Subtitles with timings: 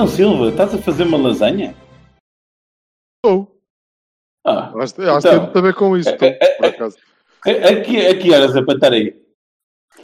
[0.00, 1.76] Então, Silva, estás a fazer uma lasanha?
[3.18, 3.60] Estou.
[4.46, 5.20] Ah, Acho, acho que Então.
[5.20, 6.96] tem muito a ver com isso, estou, por acaso.
[7.46, 9.22] a, a, que, a que horas a patar aí?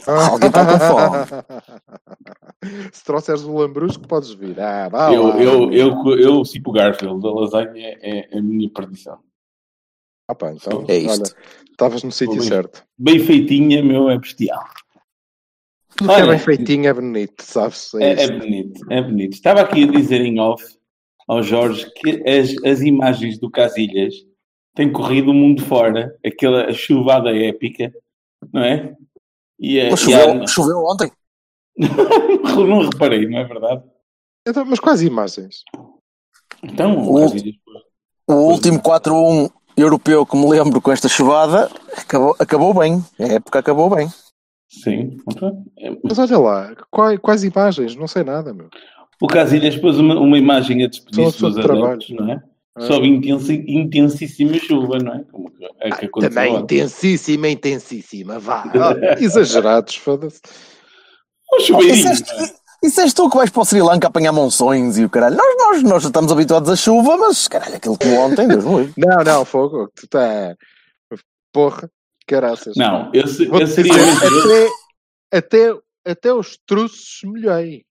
[0.05, 0.77] Alguém está com
[2.61, 2.91] fome.
[2.93, 4.59] Se trouxeres o lambrusco, podes vir.
[4.59, 5.41] Ah, vá eu, lá.
[5.41, 9.17] eu, eu, eu, tipo Garfield, a lasanha é, é a minha perdição.
[10.29, 11.35] Ah, pá, então, É isto.
[11.71, 12.85] estavas no sítio certo.
[12.99, 14.63] Bem feitinha, meu, é bestial.
[15.97, 16.27] Tudo que é Olha.
[16.31, 17.93] bem feitinho é bonito, sabes?
[17.95, 19.33] É, É, é bonito, é bonito.
[19.33, 20.63] Estava aqui a dizer em off
[21.27, 24.13] ao Jorge que as, as imagens do Casilhas
[24.75, 27.91] têm corrido o mundo fora, aquela chuvada épica,
[28.53, 28.93] não é?
[29.59, 31.11] E, a- Mas e a- choveu, choveu ontem.
[32.67, 33.83] não reparei, não é verdade?
[34.47, 35.63] Então, mas quais imagens?
[36.63, 37.55] Então, o O- Casilhas,
[38.29, 43.03] O último 4-1 europeu que me lembro com esta chuvada acabou, acabou bem.
[43.19, 44.07] A época acabou bem.
[44.67, 45.17] Sim.
[45.77, 47.95] É, Mas olha lá, quais, quais imagens?
[47.95, 48.69] Não sei nada, meu.
[49.21, 52.43] O Casilhas pôs uma, uma imagem a despedir-se dos adeptos, não é?
[52.75, 52.81] Ah.
[52.81, 55.23] Sob intensi, intensíssima chuva, não é?
[55.31, 56.75] Como que, é que aconteceu Também ontem.
[56.75, 58.63] intensíssima, intensíssima, vá.
[58.75, 60.39] Ah, exagerados, foda-se.
[61.51, 63.05] Um chuveirinho, Isso és, não é?
[63.05, 65.35] és tu que vais para o Sri Lanka apanhar monções e o caralho.
[65.35, 68.93] Nós, nós, nós estamos habituados à chuva, mas caralho, aquilo que ontem, Deus me livre.
[68.97, 70.55] Não, não, fogo, tu tá.
[71.51, 71.89] Porra,
[72.27, 72.75] caraças.
[72.75, 74.69] Não, eu, seria dizer,
[75.31, 77.83] até, até, até os truços molhei.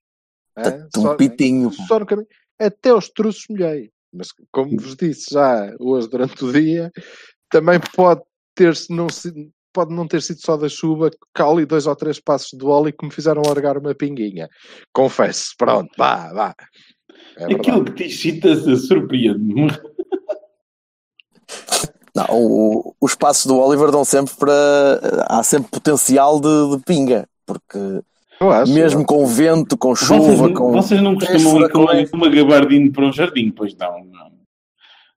[0.57, 0.89] Hã?
[0.93, 1.73] Tá um pitinho.
[1.73, 2.29] Só no caminho.
[2.59, 3.91] Até os truços molhei.
[4.13, 6.93] Mas como vos disse já hoje durante o dia,
[7.51, 8.23] também pode
[8.55, 9.09] ter não
[9.73, 12.95] pode não ter sido só da chuva, que ali dois ou três passos do óleo
[12.99, 14.49] que me fizeram largar uma pinguinha.
[14.91, 16.55] Confesso, pronto, vá, vá.
[17.37, 17.45] É.
[17.45, 19.69] Aquilo que te excita surpreende-me.
[22.17, 25.27] Não, o- os passos do Oliver dão sempre para.
[25.29, 27.29] Há sempre potencial de, de pinga.
[27.45, 27.79] Porque
[28.41, 30.73] Eu acho, mesmo com vento, com chuva, Vocês, com.
[30.73, 32.11] vocês não costumam ir com uma, furacões.
[32.11, 33.99] com uma gabardine para um jardim, pois não.
[34.05, 34.37] Não,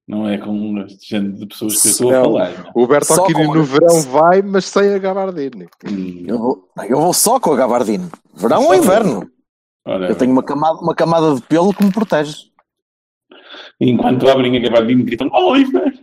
[0.07, 2.23] não é com este género de pessoas que eu estou a Não.
[2.25, 2.51] falar.
[2.65, 2.71] não.
[2.83, 5.67] O Berto Só Aquino com- no verão vai, mas sem a gabardine.
[5.89, 8.09] Hum, Eu vou, eu vou só com a gabardine.
[8.35, 9.29] Verão ou inverno.
[9.87, 12.49] ora, Eu tenho uma camada, uma camada de pelo que me protege.
[13.79, 15.93] Enquanto abrem a gabardine, gritam Oliver!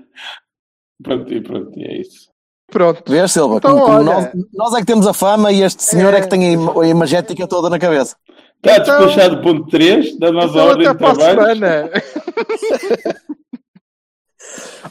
[1.03, 2.29] Pronto, e pronto, e é isso.
[2.71, 3.03] Pronto.
[3.11, 3.57] Vês, Silva?
[3.57, 4.03] Então, olha.
[4.03, 6.21] nós, nós é que temos a fama e este senhor é, É.
[6.23, 8.17] que tem a, ima- a imagética toda na cabeça.
[8.57, 11.21] Está Então- despachado ponto 3 da nossa Então ordem de trabalho.
[11.21, 11.91] semana.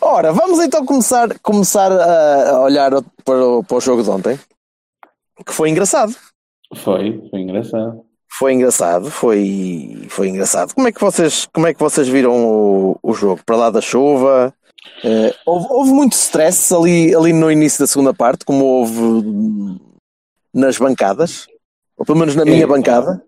[0.02, 2.92] Ora, vamos então começar, começar a a olhar
[3.24, 4.40] para o, para o jogo de ontem.
[5.46, 6.14] Que foi engraçado.
[6.76, 8.02] Foi, foi engraçado.
[8.38, 10.74] Foi engraçado, foi, foi engraçado.
[10.76, 13.40] Como é que vocês, como é que vocês viram o, o jogo?
[13.46, 14.54] Para lá da chuva?
[15.04, 19.80] Eh, houve, houve muito stress ali, ali no início da segunda parte, como houve
[20.54, 21.48] nas bancadas,
[21.98, 22.68] ou pelo menos na minha É.
[22.68, 23.22] bancada.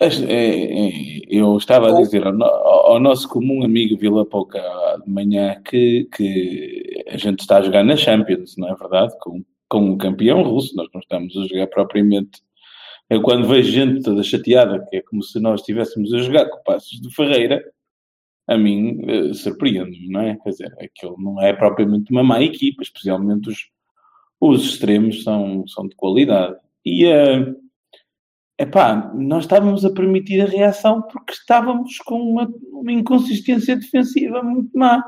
[0.00, 0.90] É, é,
[1.28, 4.60] eu estava a dizer ao, ao- nosso comum amigo Vila Pouca
[5.04, 9.14] de manhã que, que a gente está a jogar na Champions, não é verdade?
[9.20, 12.42] Com, com o campeão russo, nós não estamos a jogar propriamente.
[13.08, 16.62] Eu quando vejo gente toda chateada, que é como se nós estivéssemos a jogar com
[16.64, 17.62] passos de Ferreira,
[18.48, 20.36] a mim eh, surpreende-me, não é?
[20.42, 23.68] Quer dizer, aquilo não é propriamente uma má equipa, especialmente os,
[24.40, 26.56] os extremos são, são de qualidade.
[26.84, 27.54] E eh,
[28.58, 34.70] Epá, nós estávamos a permitir a reação porque estávamos com uma, uma inconsistência defensiva muito
[34.78, 35.02] má.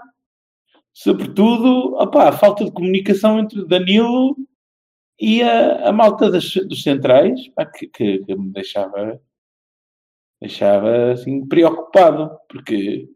[0.92, 4.36] Sobretudo, opá, a falta de comunicação entre Danilo
[5.20, 9.20] e a, a malta das, dos centrais, pá, que, que- que me deixava,
[10.40, 12.30] deixava assim, preocupado.
[12.48, 13.08] Porque,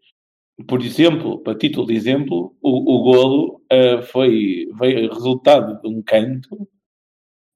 [0.67, 6.03] por exemplo, para título de exemplo, o, o golo eh, foi, veio resultado de um
[6.03, 6.69] canto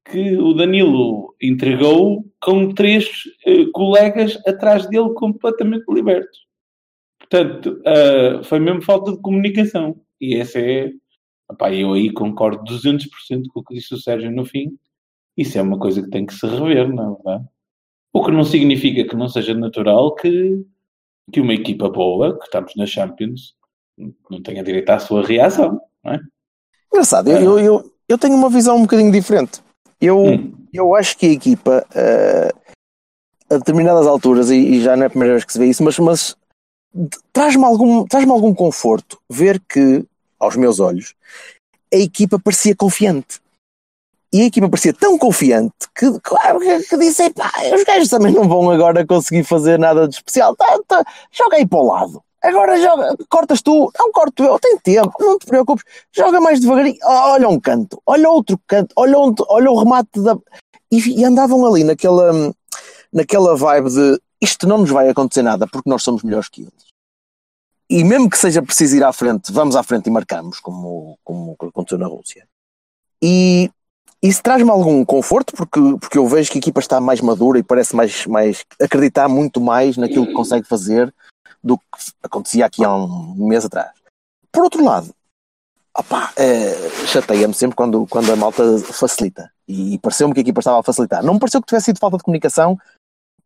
[0.05, 3.09] que o Danilo entregou com três
[3.47, 6.45] eh, colegas atrás dele completamente libertos.
[7.19, 10.01] Portanto, ah, foi mesmo falta de comunicação.
[10.21, 10.93] E essa é.
[11.51, 14.79] Epá, eu aí concordo 200% com o que disse o Sérgio no fim.
[15.37, 17.45] Isso é uma coisa que tem que se rever, não é verdade?
[18.13, 20.65] O que não significa que não seja natural que,
[21.33, 23.55] que uma equipa boa, que estamos na Champions,
[24.31, 26.21] não tenha direito à sua reação, não é?
[26.93, 29.63] Engraçado, eu, eu, eu, eu tenho uma visão um bocadinho diferente.
[30.01, 30.53] Eu, Hum.
[30.73, 32.53] eu acho que a equipa, eh,
[33.51, 35.83] a determinadas alturas, e, e já não é a primeira vez que se vê isso,
[35.83, 36.37] mas, mas
[37.33, 40.05] traz-me algum, traz algum conforto ver que,
[40.39, 41.15] aos meus olhos,
[41.93, 43.41] a equipa parecia confiante.
[44.35, 48.33] E a equipa parecia tão confiante que, claro, que, que disse: pá, os gajos também
[48.33, 50.57] não vão agora conseguir fazer nada de especial.
[50.57, 52.21] Tá, tá, joga aí para o lado.
[52.43, 56.99] Agora joga, cortas tu, não corto eu, tem tempo, não te preocupes, joga mais devagarinho,
[57.05, 60.37] olha um canto, olha outro canto, olha, um, olha o remate da.
[60.91, 62.33] E, e andavam ali naquela,
[63.13, 66.85] naquela vibe de isto não nos vai acontecer nada porque nós somos melhores que eles.
[67.89, 71.57] E mesmo que seja preciso ir à frente, vamos à frente e marcamos, como, como
[71.69, 72.49] aconteceu na Rússia.
[73.23, 73.71] E
[74.25, 77.63] isso traz-me algum conforto, porque, porque eu vejo que a equipa está mais madura e
[77.63, 81.13] parece mais, mais acreditar muito mais naquilo que consegue fazer
[81.63, 81.85] do que
[82.23, 83.93] acontecia aqui há um mês atrás.
[84.51, 85.15] Por outro lado,
[85.95, 86.73] opá, é,
[87.07, 89.53] chateia-me sempre quando, quando a malta facilita.
[89.69, 91.23] E, e pareceu-me que a equipa estava a facilitar.
[91.23, 92.79] Não me pareceu que tivesse sido falta de comunicação,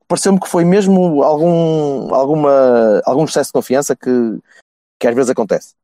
[0.06, 4.38] pareceu-me que foi mesmo algum, alguma, algum excesso de confiança que,
[5.00, 5.74] que às vezes acontece.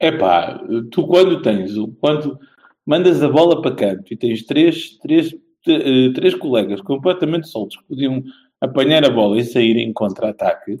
[0.00, 0.60] É pá,
[0.90, 1.70] tu quando tens,
[2.00, 2.40] quando
[2.86, 5.34] mandas a bola para canto e tens três, três,
[5.66, 8.22] eh, três colegas completamente soltos que podiam
[8.60, 10.78] apanhar a bola e sair em contra-ataque.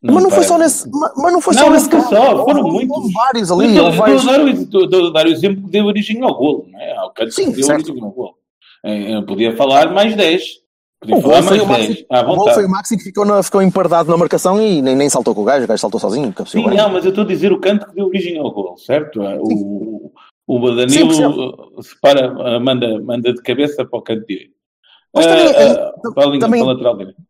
[0.00, 0.88] Mas não foi só nesse.
[0.90, 2.08] Mas não foi não, só nesse caso.
[2.08, 2.96] Só, foram houve, muitos.
[2.96, 3.66] Houve vários ali.
[3.66, 4.28] Estou, vários...
[4.28, 6.96] A dar o, exemplo que deu origem ao golo, não é?
[6.96, 8.34] Ao canto Sim, que deu origem ao golo.
[8.84, 10.42] Eh, eu podia falar mais 10.
[11.00, 12.06] Podia O falar gol foi mais o Maxi, 10.
[12.10, 14.94] À o gol foi o Maxi que ficou, na, ficou empardado na marcação e nem,
[14.94, 16.32] nem saltou com o gajo, o gajo saltou sozinho.
[16.46, 19.20] Sim, não, mas eu estou a dizer o canto que deu origem ao gol, certo?
[19.20, 20.12] O,
[20.48, 24.54] o Danilo eh, separa, eh, manda, manda de cabeça para o canto direito.
[25.14, 27.22] Mas também, Eh, eh, eh, para a linha, também- para a lateral direito.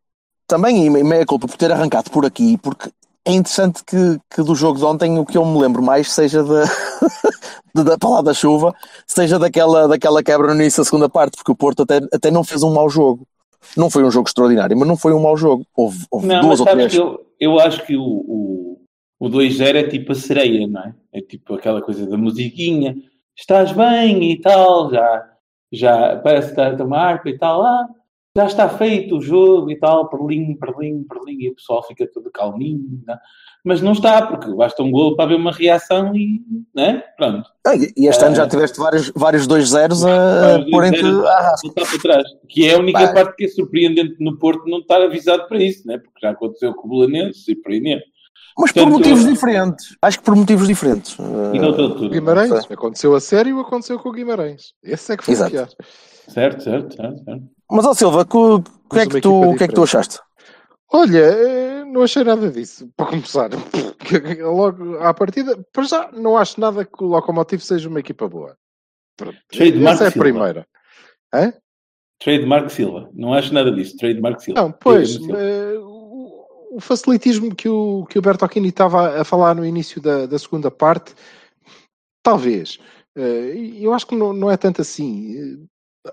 [0.47, 2.89] Também, e meia culpa por ter arrancado por aqui, porque
[3.27, 6.43] é interessante que, que do jogo de ontem o que eu me lembro mais seja
[6.43, 6.65] da,
[7.85, 8.75] da palavra da chuva,
[9.07, 12.43] seja daquela, daquela quebra no início da segunda parte, porque o Porto até, até não
[12.45, 13.27] fez um mau jogo.
[13.77, 15.67] Não foi um jogo extraordinário, mas não foi um mau jogo.
[15.77, 16.95] Houve, houve Não, duas ou três.
[16.95, 18.58] eu, eu acho que o, o,
[19.21, 20.95] o 2-0 é tipo a sereia, não é?
[21.15, 22.97] É tipo aquela coisa da musiquinha.
[23.37, 25.31] Estás bem e tal, já,
[25.73, 27.63] já parece que está a tomar arpa e tal.
[27.63, 27.87] Ah,
[28.37, 32.31] já está feito o jogo e tal, perlinho, perlinho, perlinho, e o pessoal fica todo
[32.31, 33.19] calminho, não é?
[33.65, 36.41] mas não está, porque basta um golo para haver uma reação e,
[36.75, 37.03] né?
[37.17, 37.51] Pronto.
[37.67, 41.67] Ah, e este ano já Eh, tiveste vários, vários 2-0 a 2-0 à rasca.
[41.67, 42.25] voltar para trás.
[42.49, 43.13] Que é a única Pá.
[43.13, 45.99] parte que é surpreendente no Porto não estar avisado para isso, né?
[45.99, 48.05] porque já aconteceu com o Belenenses e por aí mesmo.
[48.59, 49.97] Mas por motivos diferentes.
[50.03, 51.17] Acho que por motivos diferentes.
[51.53, 52.09] E noutra altura.
[52.09, 54.73] Guimarães, Não aconteceu a sério, aconteceu com o Guimarães.
[54.83, 55.51] Esse é que foi Exato.
[55.51, 55.69] o pior.
[56.29, 57.25] Certo, certo, certo.
[57.25, 57.43] certo.
[57.71, 60.19] Mas, ó Silva, que, o que, é que tu, o que é que tu achaste?
[60.91, 63.51] Olha, eh, não achei nada disso, para começar.
[64.43, 68.57] Logo à partida, para já, não acho nada que o Locomotive seja uma equipa boa.
[69.17, 69.37] Pronto.
[69.53, 70.25] Trademark Essa é a Silva.
[70.25, 70.67] primeira.
[71.35, 71.53] Hã?
[72.21, 73.11] Trademark Silva.
[73.15, 73.97] Não acho nada disso.
[73.99, 74.61] Trademark Silva.
[74.63, 75.19] Não, pois,
[76.71, 80.71] o, facilitismo que o, que o Bertocchini estava a falar no início da, da segunda
[80.71, 81.15] parte,
[82.23, 82.79] talvez.
[83.17, 85.67] Eh, eu acho que não, não é tanto assim.
[86.07, 86.13] Eh,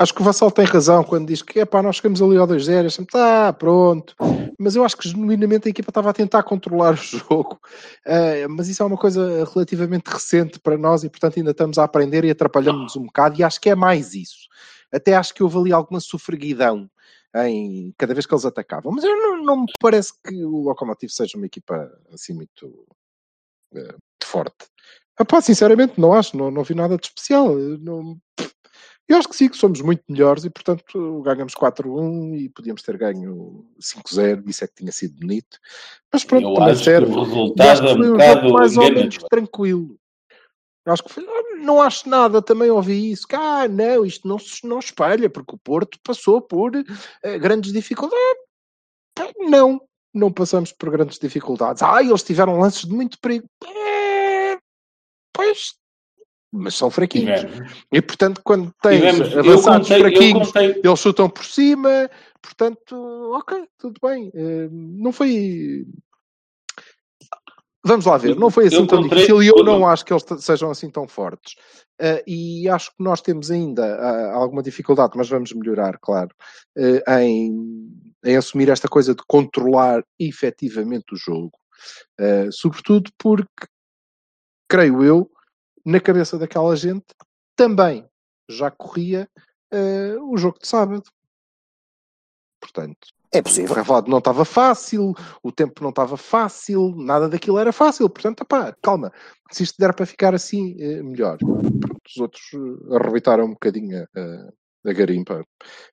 [0.00, 2.86] Acho que o Vassal tem razão quando diz que epá, nós chegamos ali ao 2-0,
[2.86, 4.14] achamos, tá, pronto.
[4.58, 7.60] Mas eu acho que genuinamente a equipa estava a tentar controlar o jogo.
[8.06, 11.84] Eh, mas isso é uma coisa relativamente recente para nós e, portanto, ainda estamos a
[11.84, 13.38] aprender e atrapalhamos um bocado.
[13.38, 14.48] E acho que é mais isso.
[14.90, 16.88] Até acho que houve ali alguma sofreguidão
[17.34, 18.92] em cada vez que eles atacavam.
[18.92, 22.86] Mas eu não, não me parece que o Locomotive seja uma equipa assim muito
[23.72, 24.66] muito forte.
[25.18, 27.58] Epá, sinceramente, não acho, não, não vi nada de especial.
[27.58, 28.18] Eu Não,
[29.10, 32.96] eu acho que sim, que somos muito melhores e, portanto, ganhamos 4-1 e podíamos ter
[32.96, 35.58] ganho 5-0, isso é que tinha sido bonito.
[36.12, 37.12] Mas pronto, Eu também acho que serve.
[37.12, 39.98] o resultado é um foi um bocado mais ou menos tranquilo.
[40.92, 41.26] Acho que foi,
[41.58, 43.26] não acho nada, também ouvi isso.
[43.32, 46.72] Ah, não, isto não se não espelha, porque o Porto passou por
[47.22, 48.42] eh, grandes dificuldades.
[49.14, 49.80] Pá, Não,
[50.12, 51.82] não passamos por grandes dificuldades.
[51.82, 53.46] Ah, eles tiveram lances de muito perigo.
[53.64, 54.58] Eh,
[55.32, 55.74] Pois,
[56.52, 57.40] mas são fraquinhos.
[57.40, 57.72] Tivemos.
[57.92, 59.36] E portanto, quando tens Tivemos.
[59.38, 60.52] Avançados contei, fraquinhos,
[60.84, 62.10] eles chutam por cima,
[62.42, 62.94] portanto,
[63.34, 64.30] ok, tudo bem.
[64.34, 65.86] Eh, não foi.
[67.82, 70.24] Vamos lá ver, não foi assim Eu tão difícil e eu não acho que eles
[70.40, 71.54] sejam assim tão fortes.
[71.98, 76.34] Eh, e acho que nós temos ainda ah, alguma dificuldade, mas vamos melhorar, claro,
[76.76, 77.90] eh, em,
[78.22, 81.52] em assumir esta coisa de controlar efetivamente o jogo.
[82.52, 83.66] Sobretudo porque,
[84.68, 85.30] creio eu,
[85.82, 87.06] na cabeça daquela gente
[87.56, 88.06] também
[88.50, 89.26] já corria
[90.20, 91.04] o jogo de sábado.
[92.60, 93.74] Portanto, É o possível.
[93.74, 98.08] relvado não estava fácil, o tempo não estava fácil, nada daquilo era fácil.
[98.10, 99.12] Portanto, opá, calma,
[99.50, 101.38] se isto der para ficar assim, eh, melhor.
[101.38, 105.44] Pronto, os outros eh, arrebentaram um bocadinho a, a garimpa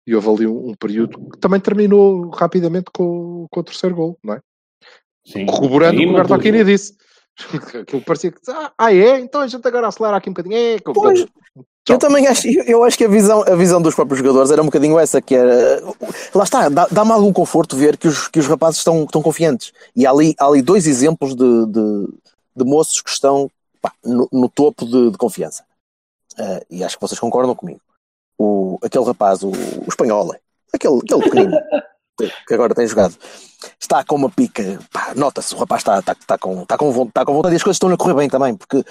[0.05, 4.19] e houve ali um, um período que também terminou rapidamente com, com o terceiro gol,
[4.23, 4.41] não é?
[5.25, 5.45] sim.
[5.45, 6.71] Corroborando o que o Bertocchini jogo.
[6.71, 7.06] disse.
[7.81, 8.39] Aquilo parecia que.
[8.49, 9.19] Ah, ah, é?
[9.19, 10.55] Então a gente agora acelera aqui um bocadinho.
[10.57, 11.25] É, com Pois.
[11.89, 14.65] Eu também acho, eu acho que a visão, a visão dos próprios jogadores era um
[14.65, 15.81] bocadinho essa, que era.
[16.35, 19.71] Lá está, dá- dá-me algum conforto ver que os, que os rapazes estão, estão confiantes.
[19.95, 22.07] E há ali, há ali dois exemplos de, de,
[22.57, 23.49] de moços que estão
[23.81, 25.63] pá, no, no topo de, de confiança.
[26.37, 27.79] Eh, e acho que vocês concordam comigo.
[28.37, 30.35] O, aquele rapaz, o, o espanhol,
[30.73, 31.57] aquele, aquele pequenino
[32.19, 33.15] que- que agora tem jogado,
[33.79, 34.79] está com uma pica.
[35.15, 37.75] Nota-se, o rapaz está, está, está, com, está, com, está com vontade e as coisas
[37.75, 38.83] estão a correr bem também, porque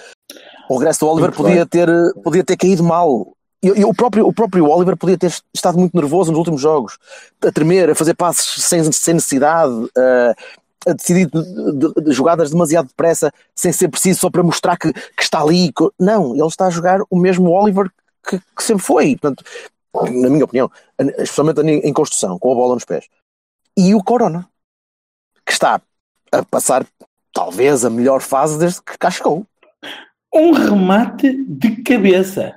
[0.69, 1.89] o regresso do Oliver Muito podia ter,
[2.23, 3.33] podia ter caído mal.
[3.63, 6.99] E, e o, próprio, o próprio Oliver podia ter estado muito nervoso nos últimos jogos,
[7.43, 12.51] a tremer, a fazer passes sem, sem necessidade, a, a decidir de, de- de jogadas
[12.51, 15.73] demasiado depressa, sem ser preciso, só para mostrar que, que está ali.
[15.99, 17.91] Não, ele está a jogar o mesmo Oliver
[18.29, 19.17] que, que sempre foi.
[19.17, 19.43] Portanto,
[19.95, 20.71] na minha opinião,
[21.19, 23.07] especialmente em construção, com a bola nos pés.
[23.77, 24.47] E o Corona,
[25.47, 25.81] que está
[26.33, 26.85] a passar
[27.33, 29.47] talvez a melhor fase desde que cá chegou.
[30.35, 32.57] Um remate de cabeça.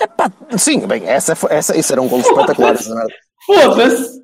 [0.00, 2.76] Epá, sim, bem, essa, essa, isso era um gol espetacular.
[3.44, 4.18] Foda-se!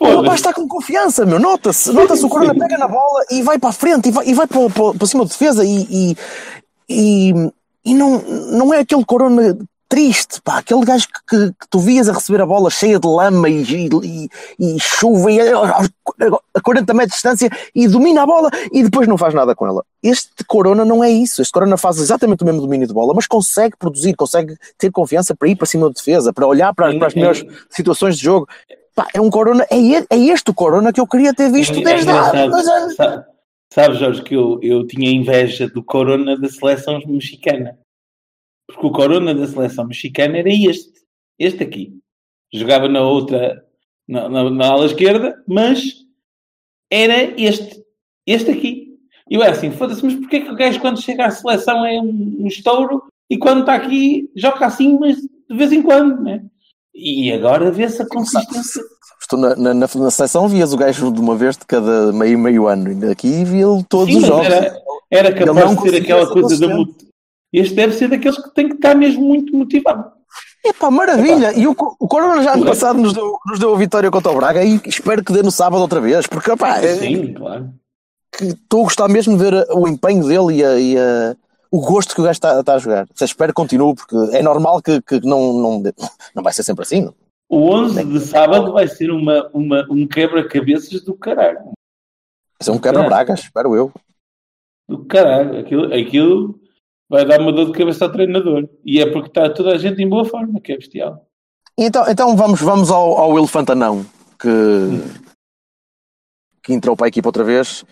[0.00, 1.38] O rapaz está com confiança, meu.
[1.38, 1.92] Nota-se.
[1.92, 4.46] Nota-se o Corona pega na bola e vai para a frente e vai, e vai
[4.46, 6.16] para, para, para cima da defesa e, e,
[6.88, 7.52] e,
[7.84, 9.56] e não, não é aquele Corona
[9.92, 10.56] triste, pá.
[10.58, 13.62] Aquele gajo que, que, que tu vias a receber a bola cheia de lama e,
[13.62, 15.80] e, e chuva e a,
[16.54, 19.66] a 40 metros de distância e domina a bola e depois não faz nada com
[19.66, 19.84] ela.
[20.02, 21.42] Este Corona não é isso.
[21.42, 25.36] Este Corona faz exatamente o mesmo domínio de bola, mas consegue produzir, consegue ter confiança
[25.36, 28.24] para ir para cima da defesa, para olhar para, para as É- melhores situações de
[28.24, 28.48] jogo.
[28.94, 31.82] Pá, é um Corona, é, é este o Corona que eu queria ter visto É
[31.82, 32.94] desde há dois anos.
[32.94, 33.24] Sabe,
[33.74, 37.76] sabe, Jorge, que eu, eu tinha inveja do Corona da seleção mexicana.
[38.72, 40.92] Porque o Corona da seleção mexicana era este.
[41.38, 41.98] Este aqui.
[42.52, 43.64] Jogava na outra,
[44.08, 46.04] na, na, na ala esquerda, mas
[46.90, 47.82] era este.
[48.26, 48.92] Este aqui.
[49.30, 52.00] E eu era assim, foda-se, mas porquê que o gajo quando chega à seleção é
[52.00, 56.44] um, um estouro e quando está aqui joga assim, mas de vez em quando, né?
[56.94, 58.82] E agora vê-se a consistência.
[59.20, 62.38] Estou na, na, na, na seleção vias o gajo de uma vez de cada meio,
[62.38, 62.92] meio ano.
[62.92, 64.46] E aqui via-lo todos Sim, os jogos.
[64.46, 66.76] era, era capaz de ser conseguia aquela coisa da
[67.52, 70.10] Este deve ser daqueles que tem que estar mesmo muito motivado.
[70.64, 71.52] Epá, maravilha!
[71.58, 74.36] E o, o Corona já ano passado nos deu, nos deu a vitória contra o
[74.36, 77.70] Braga e espero que dê no sábado outra vez, porque epá, é- Sim, claro.
[78.36, 81.36] que estou a gostar mesmo de ver o empenho dele e, a- e a-
[81.70, 83.06] o gosto que o gajo está, está a jogar.
[83.14, 85.82] Se espero que continue, porque é normal que, que não, não,
[86.34, 87.02] não vai ser sempre assim.
[87.02, 87.14] não?
[87.48, 91.58] O 11 de sábado vai ser uma, uma, um quebra-cabeças do caralho.
[91.64, 91.72] Vai
[92.62, 93.92] ser um quebra-bragas, espero eu.
[94.88, 95.58] Do caralho.
[95.58, 96.60] Aquilo, aquilo
[97.12, 98.66] vai dar uma dor de cabeça ao treinador.
[98.82, 101.28] E é porque está toda a gente em boa forma, que é bestial.
[101.76, 104.02] Então, então vamos, vamos ao, ao elefante anão
[104.40, 104.48] que,
[106.62, 107.84] que entrou para a equipa outra vez.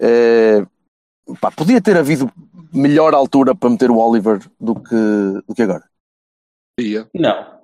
[0.00, 0.64] Eh,
[1.38, 2.32] pá, podia ter havido
[2.72, 4.96] melhor altura para meter o Oliver do que,
[5.46, 5.84] do que agora.
[6.80, 7.06] Dia.
[7.14, 7.54] Não.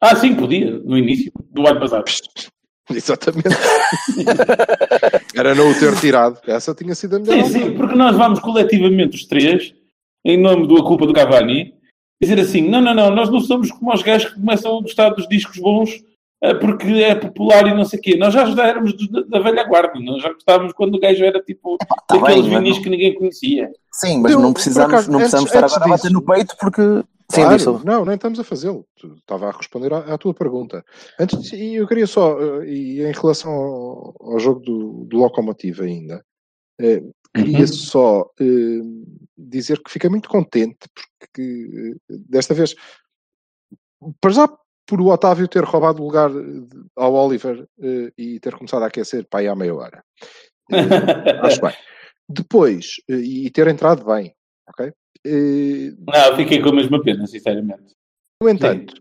[0.00, 2.04] Ah, sim, podia, no início do ano passado.
[2.90, 3.56] Exatamente.
[5.36, 6.40] Era não o ter tirado.
[6.48, 7.44] Essa tinha sido a melhor.
[7.44, 9.72] Sim, sim, porque nós vamos coletivamente os três,
[10.24, 11.74] em nome da culpa do Cavani,
[12.20, 15.10] dizer assim: não, não, não, nós não somos como os gajos que começam a gostar
[15.10, 15.90] dos discos bons
[16.42, 18.16] eh, porque é popular e não sei o quê.
[18.16, 18.94] Nós já já éramos
[19.28, 21.86] da velha guarda, nós já gostávamos quando o gajo era tipo tá
[22.18, 23.70] daqueles bem, mas vinis não- que ninguém conhecia.
[23.94, 26.14] Sim, mas Eu, não precisamos, acaso, não precisamos antes- estar antes agora a bater disso-
[26.14, 26.82] no peito porque.
[27.30, 27.80] Sim, Claro, disso.
[27.86, 28.84] não, nem estamos a fazê-lo.
[29.00, 30.84] Tu Estava a responder à, à tua pergunta.
[31.18, 35.16] Antes, disso, e eu queria só, eh, e em relação ao, ao jogo do, do
[35.16, 36.22] Locomotive ainda,
[36.78, 37.02] eh,
[37.34, 37.66] queria Uhum.
[37.66, 38.80] só eh,
[39.42, 42.74] dizer que fiquei muito contente porque eh, desta vez,
[44.20, 44.48] para já
[44.86, 48.86] por o Otávio ter roubado o lugar eh, ao Oliver eh, e ter começado a
[48.86, 50.04] aquecer para aí há meia hora.
[51.42, 51.74] Acho bem.
[52.28, 54.34] Depois, e ter entrado bem,
[54.68, 54.92] ok?
[55.24, 57.94] Não, eu fiquei com a mesma pena, sinceramente.
[58.40, 58.94] no entanto,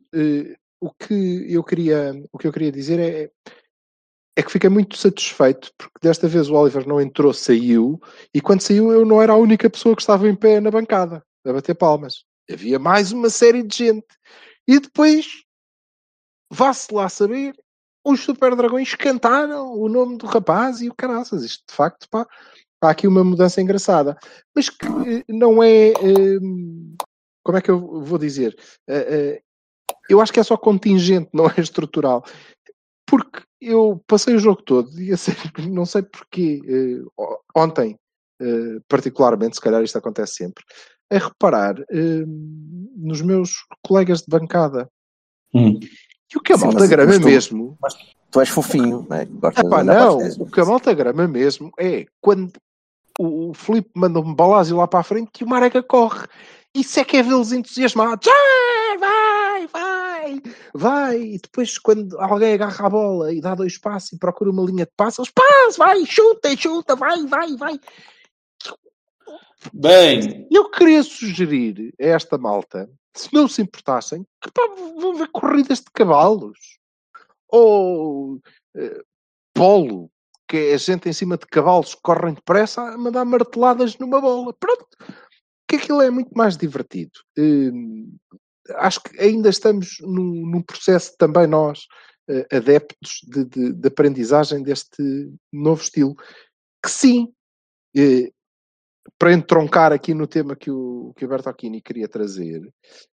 [0.81, 3.31] o, que eu queria, o que eu queria dizer é,
[4.35, 7.99] é que fiquei muito satisfeito porque desta vez o Oliver não entrou, saiu,
[8.33, 11.23] e quando saiu eu não era a única pessoa que estava em pé na bancada
[11.45, 12.23] a bater palmas.
[12.49, 14.05] Havia mais uma série de gente.
[14.67, 15.43] E depois,
[16.51, 17.55] vá-se lá saber,
[18.05, 21.43] os Super Dragões cantaram o nome do rapaz e o caraças.
[21.43, 22.27] Isto de facto, pá,
[22.81, 24.17] há aqui uma mudança engraçada.
[24.55, 25.89] Mas que eh, não é.
[25.89, 26.39] eh,
[27.43, 28.55] como é que eu vou dizer?
[28.87, 29.41] Eh, eh,
[30.09, 32.23] eu acho que é só contingente, não é estrutural.
[33.11, 37.23] Porque eu passei o jogo todo e a sério, não sei porquê, eh,
[37.55, 37.97] ontem,
[38.41, 40.63] eh, particularmente, se calhar isto acontece sempre,
[41.11, 42.23] a reparar eh,
[42.95, 43.51] nos meus
[43.85, 44.89] colegas de bancada.
[45.53, 45.77] Hum.
[46.33, 47.77] E o que a Sim, malta mas- grama mas tu- mesmo
[48.31, 49.25] Tu és fofinho, não é?
[49.25, 52.53] Gostas Epá, não, o que a malta grama mesmo é quando
[53.19, 56.25] o, o Filipe manda um balásio lá para a frente e o Marega corre.
[56.73, 58.25] Isso é que é vê-los entusiasmados.
[58.29, 59.10] Ah, vai,
[60.39, 60.41] vai,
[60.73, 61.21] vai.
[61.21, 64.85] E depois, quando alguém agarra a bola e dá dois passos e procura uma linha
[64.85, 65.31] de passos,
[65.63, 67.79] eles vai, chuta, chuta, vai, vai, vai.
[69.73, 74.61] Bem, Eu queria sugerir a esta malta, se não se importassem, que pá,
[74.99, 76.79] vão ver corridas de cavalos.
[77.47, 78.39] Ou
[78.75, 79.03] eh,
[79.53, 80.09] polo,
[80.47, 84.19] que é a gente em cima de cavalos que correm depressa a mandar marteladas numa
[84.19, 84.53] bola.
[84.53, 84.87] Pronto.
[85.67, 87.19] Que aquilo é muito mais divertido.
[87.37, 88.17] Hum,
[88.75, 91.85] acho que ainda estamos num, num processo também nós,
[92.29, 96.15] eh, adeptos de, de- de aprendizagem deste novo estilo.
[96.83, 97.31] Que sim,
[97.95, 98.31] eh,
[99.17, 102.61] para entroncar aqui no tema que o, que o Bertocchini queria trazer,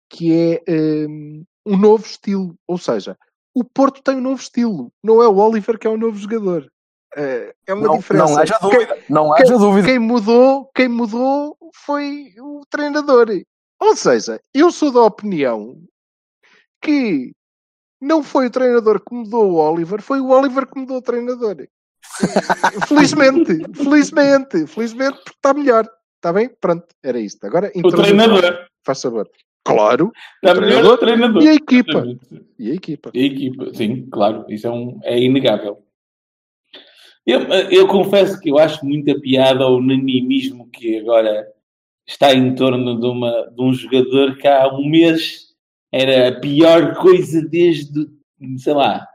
[0.10, 0.64] que é
[1.08, 2.56] hum, um novo estilo.
[2.68, 3.18] Ou seja,
[3.54, 4.92] o Porto tem um novo estilo.
[5.04, 6.72] Não é o Oliver que é o novo jogador.
[7.16, 8.26] Eh, é uma Não, diferença.
[8.26, 8.98] não haja Quem- dúvida.
[9.10, 9.88] Não quem- haja dúvida.
[9.88, 13.28] quem mudou, quem mudou foi o treinador.
[13.82, 15.76] Ou seja, eu sou da opinião
[16.80, 17.32] que
[18.00, 21.68] não foi o treinador que mudou o Oliver, foi o Oliver que mudou o treinador.
[22.88, 25.88] Felizmente, felizmente, felizmente, porque está melhor.
[26.18, 26.50] Está bem?
[26.62, 27.44] Pronto, era isto.
[27.46, 28.68] Agora, o treinador.
[28.86, 29.28] Faz sabor.
[29.64, 30.12] Claro.
[30.44, 31.42] Está o o treinador.
[31.42, 32.04] E a equipa.
[32.60, 33.12] E a equipa.
[33.14, 35.84] E a equipa, sim, claro, isso é, um, é inegável.
[37.26, 41.48] Eu, eu confesso que eu acho muita piada ao unanimismo que agora
[42.12, 45.52] está em torno de, uma, de um jogador que há um mês
[45.92, 48.08] era a pior coisa desde,
[48.58, 49.06] sei lá,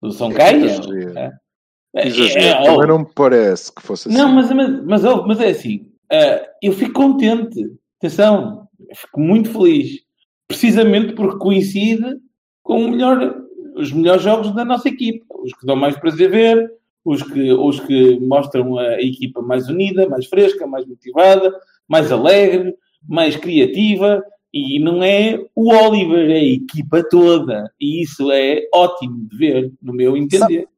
[0.00, 0.56] do São Caia.
[0.56, 1.18] Exagero.
[1.18, 2.40] É, Exagero.
[2.40, 4.16] é, Também oh, não me parece que fosse assim.
[4.16, 9.50] não, mas, mas, mas, oh, mas é assim, ah, eu fico contente, atenção, fico muito
[9.50, 10.00] feliz,
[10.46, 12.16] precisamente porque coincide
[12.62, 13.34] com melhor,
[13.76, 16.70] os melhores jogos da nossa equipa, os que dão mais prazer ver,
[17.04, 21.54] os que, os que mostram a equipa mais unida, mais fresca, mais motivada,
[21.88, 22.74] mais alegre,
[23.08, 24.22] mais criativa,
[24.52, 29.72] e não é o Oliver, é a equipa toda, e isso é ótimo de ver,
[29.82, 30.68] no meu entender.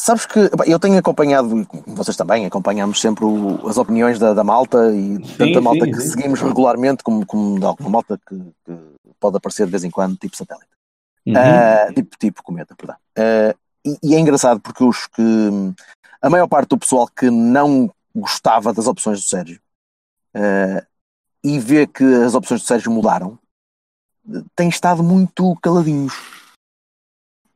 [0.00, 4.94] Sabes que eu tenho acompanhado, vocês também, acompanhamos sempre o- as opiniões da, da malta
[4.94, 6.08] e tanto da malta sim, que sim.
[6.10, 8.78] seguimos regularmente como, como de alguma malta que, que
[9.18, 10.68] pode aparecer de vez em quando, tipo satélite.
[11.26, 11.34] Uhum.
[11.36, 12.96] Ah, tipo, tipo cometa, perdão.
[13.18, 13.54] Ah,
[13.84, 15.22] e, e é engraçado porque os que
[16.22, 19.60] a maior parte do pessoal que não gostava das opções do Sérgio
[20.38, 20.86] ah,
[21.42, 23.38] e vê que as opções do Sérgio mudaram,
[24.54, 26.14] tem estado muito caladinhos.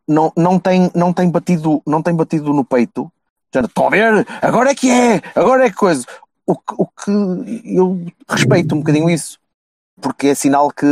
[0.09, 3.11] Não, não, tem, não, tem batido, não tem batido no peito.
[3.55, 4.27] Estão a ver?
[4.41, 5.21] Agora é que é!
[5.35, 6.05] Agora é que coisa.
[6.47, 9.39] O que, o que eu respeito um bocadinho isso.
[10.01, 10.87] Porque é sinal que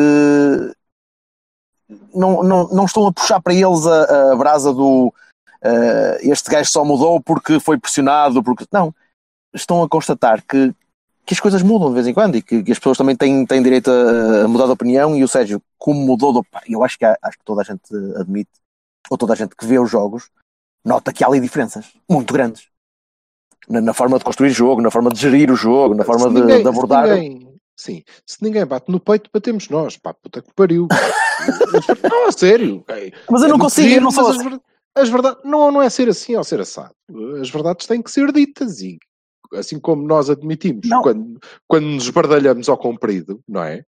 [2.14, 5.12] não, não, não estão a puxar para eles a, a brasa do
[5.62, 8.94] eh, este gajo só mudou porque foi pressionado, porque não.
[9.53, 10.72] Estão a constatar que,
[11.31, 13.47] que as coisas mudam de vez em quando e que, que as pessoas também têm,
[13.47, 16.83] têm direito a, a mudar de opinião e o Sérgio, como mudou de opinião, eu
[16.85, 17.83] acho que, há- acho que toda a gente
[18.16, 18.51] admite,
[19.09, 20.29] ou toda a gente que vê os jogos,
[20.85, 22.64] nota que há ali diferenças muito grandes.
[23.69, 26.35] Na, na forma de construir jogo, na forma de gerir o jogo, na forma Se
[26.35, 27.07] de, ninguém- de abordar.
[27.07, 29.97] Se ninguém, sim, se ninguém bate no peito, batemos nós.
[29.97, 30.88] Pá, puta que pariu.
[32.11, 32.85] não, a sério.
[33.31, 34.61] Mas eu não consigo, eu não sou as, assim.
[34.97, 36.93] as verdades não, não é ser assim ou ser assado.
[37.40, 38.99] As verdades têm que ser ditas e
[39.55, 41.03] assim como nós admitimos Não.
[41.03, 43.85] quando, quando nos bardalhamos ao comprido, não é?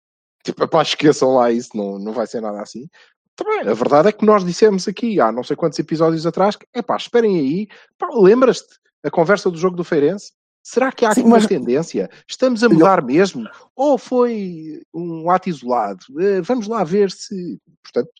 [0.44, 2.88] Tipo, pá, esqueçam lá isso, não, não vai ser nada assim.
[3.36, 6.66] Também, a verdade é que nós dissemos aqui há não sei quantos episódios atrás que,
[6.74, 7.68] é pá, esperem aí,
[7.98, 10.32] pá, lembras-te a conversa do jogo do Feirense?
[10.62, 12.10] Será que há Sim, aqui uma mas- tendência?
[12.28, 13.48] Estamos a mudar mesmo?
[13.74, 16.00] Ou foi um ato isolado?
[16.20, 17.58] Eh, Vamos lá ver se.
[17.82, 18.10] Portanto,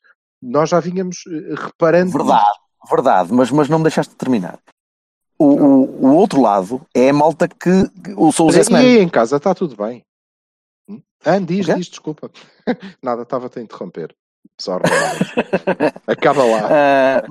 [0.42, 2.11] nós já vínhamos eh, reparando.
[2.12, 2.59] Verdade,
[2.90, 4.59] verdade, mas, mas não me deixaste de terminar.
[5.40, 9.09] O, o, o outro lado é a malta que, que o Souls e aí em
[9.09, 10.05] casa está tudo bem?
[10.87, 11.00] Hum?
[11.24, 12.31] Ah, diz, O diz, desculpa.
[13.03, 14.14] Nada, estava-te a interromper.
[14.61, 14.85] Sorry.
[16.07, 16.68] Acaba lá.
[16.70, 17.22] Ah,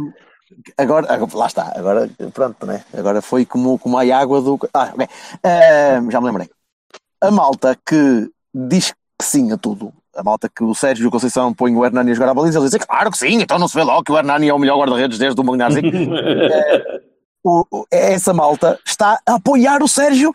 [0.76, 2.84] agora, agora- lá está, agora pronto, né?
[2.98, 4.58] Agora foi como, como a água do.
[4.74, 5.08] Ah, ok.
[5.43, 6.50] Ah, já me lembrei.
[7.22, 11.76] A malta que diz que sim a tudo, a malta que o Sérgio Conceição põe
[11.76, 13.84] o Hernani a jogar a baliza, ele diz claro que sim, então não se vê
[13.84, 15.82] logo que o Hernani é o melhor guarda-redes desde o Magnazzi.
[17.43, 20.34] o, o- essa malta está a apoiar o Sérgio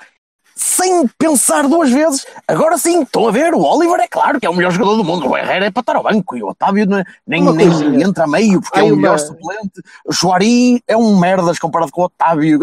[0.57, 2.25] sem pensar duas vezes.
[2.47, 5.05] Agora sim, estão a ver, o Oliver é claro que é o melhor jogador do
[5.05, 8.25] mundo, o Herrera é para estar ao banco e o Otávio é- nem, nem entra
[8.25, 9.83] a meio porque Há é o melhor uma- suplente.
[10.07, 12.61] O Juari é um merdas comparado com o Otávio.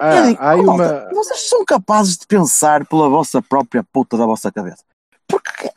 [0.00, 1.14] Ah, Eu digo, oh, malta, uma.
[1.14, 4.82] Vocês são capazes de pensar pela vossa própria puta da vossa cabeça.
[5.28, 5.70] Porque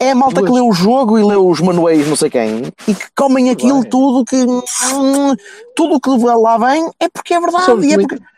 [0.00, 0.60] é, é a malta que Duas.
[0.60, 3.90] lê o jogo e lê os manuais não sei quem e que comem aquilo bem.
[3.90, 5.34] tudo que hum,
[5.74, 8.34] tudo o que lá vem é porque é verdade Somos e é muito- porque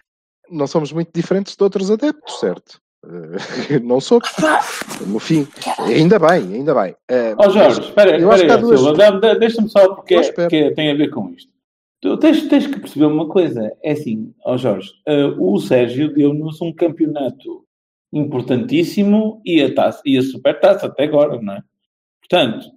[0.51, 2.81] não somos muito diferentes de outros adeptos, certo?
[3.05, 3.37] Uh,
[3.83, 4.29] não somos.
[5.07, 5.47] No fim,
[5.79, 6.93] ainda bem, ainda bem.
[7.11, 9.39] Uh, Ó oh, Jorge, espera, eu que há duas...
[9.39, 11.51] deixa-me só, porque é, porque tem a ver com isto.
[12.01, 16.13] Tu tens, tens que perceber uma coisa, é assim, ó oh Jorge, uh, o Sérgio
[16.13, 17.65] deu-nos um campeonato
[18.17, 21.63] importantíssimo e a, taça, e a supertaça até agora, não é?
[22.21, 22.71] Portanto,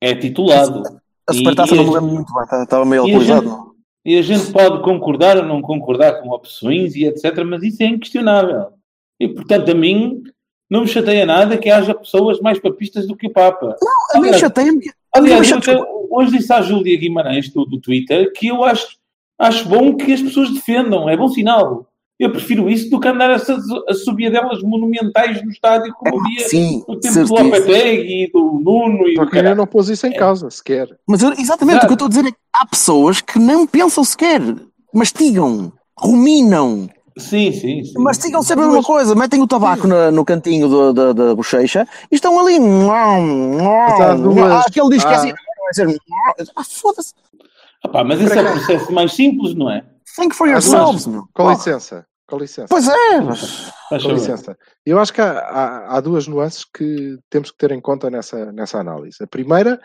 [0.00, 0.82] é titulado.
[1.28, 3.68] A supertaça não me lembro muito bem, tá, estava meio alcoolizado.
[4.04, 7.86] E a gente pode concordar ou não concordar com opções e etc, mas isso é
[7.86, 8.68] inquestionável.
[9.20, 10.22] E, portanto, a mim
[10.70, 13.76] não me chateia nada que haja pessoas mais papistas do que o Papa.
[13.80, 14.90] Não, a mim chateia-me.
[15.12, 15.50] Aliás,
[16.10, 18.96] hoje disse à Júlia Guimarães do, do Twitter que eu acho,
[19.38, 21.87] acho bom que as pessoas defendam, é bom sinal.
[22.18, 26.48] Eu prefiro isso do que andar a, a subir delas monumentais no estádio como havia
[26.48, 27.24] Sim, no tempo certeza.
[27.24, 30.18] do Lopetegui e do Nuno e Porque do não pôs isso em é.
[30.18, 30.88] causa, sequer.
[31.06, 31.86] Mas exatamente, Exato.
[31.86, 34.40] o que eu estou a dizer é que há pessoas que não pensam sequer,
[34.92, 36.90] mastigam, ruminam.
[37.16, 37.92] Sim, sim, sim.
[37.98, 41.86] Mastigam sempre a mesma coisa, metem o tabaco no, no cantinho do, da, da bochecha
[42.10, 42.58] e estão ali.
[42.58, 44.66] Duas...
[44.66, 45.32] Aquele diz que é assim.
[46.56, 47.14] Ah, foda-se.
[47.84, 49.84] Ah, mas esse é o processo mais simples, não é?
[50.16, 51.24] Think for yourselves, meu.
[51.34, 52.06] Com licença.
[52.28, 52.66] Com licença.
[52.68, 53.72] Pois é, mas...
[53.88, 54.54] Com licença.
[54.84, 58.52] Eu acho que há, há, há, duas nuances que temos que ter em conta nessa,
[58.52, 59.16] nessa análise.
[59.22, 59.80] A primeira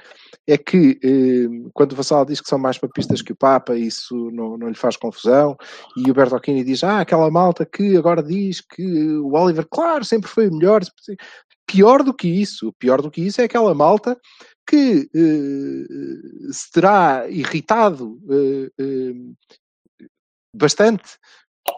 [0.45, 4.29] é que eh, quando o Vassal diz que são mais papistas que o Papa, isso
[4.31, 5.55] não, não lhe faz confusão,
[5.95, 10.29] e o Bertocchini diz, ah, aquela malta que agora diz que o Oliver, claro, sempre
[10.29, 10.81] foi melhor.
[11.65, 14.17] Pior do que isso, pior do que isso é aquela malta
[14.67, 19.13] que eh, se terá irritado eh, eh
[20.53, 21.17] bastante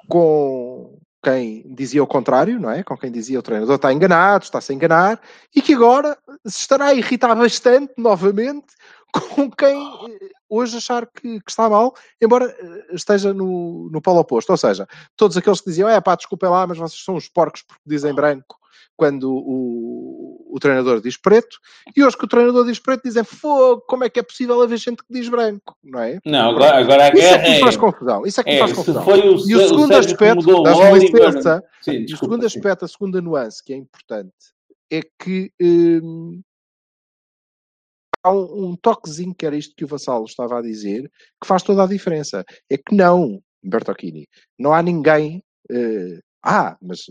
[0.07, 2.83] com quem dizia o contrário, não é?
[2.83, 5.19] Com quem dizia o treinador está enganado, está-se a enganar,
[5.55, 8.67] e que agora se estará a irritar bastante novamente
[9.33, 14.19] com quem eh, hoje achar que, que, está mal, embora eh, esteja no, no polo
[14.19, 14.51] oposto.
[14.51, 17.63] Ou seja, todos aqueles que diziam, é pá, desculpem lá, mas vocês são os porcos
[17.63, 18.57] porque dizem branco
[18.95, 20.24] quando o,
[20.55, 21.59] o treinador diz preto,
[21.93, 24.77] e hoje que o treinador diz preto dizem fogo, como é que é possível haver
[24.77, 26.17] gente que diz branco, não é?
[26.25, 28.25] Não, agora, agora Isso é que me faz confusão.
[28.25, 29.05] Isso é que me é, faz confusão.
[29.05, 33.61] O, e o segundo o aspecto, das licença, sim, o segundo aspecto, a segunda nuance
[33.61, 34.31] que é importante,
[34.89, 36.41] é que hum,
[38.23, 41.63] há um, um, toquezinho que era isto que o Vassalo estava a dizer, que faz
[41.63, 42.45] toda a diferença.
[42.69, 44.25] É que não, Bertocchini,
[44.57, 45.43] não há ninguém.
[45.69, 47.07] Uh, ah, mas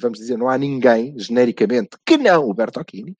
[0.00, 3.16] vamos dizer, não há ninguém, genericamente, que não o Bertocchini,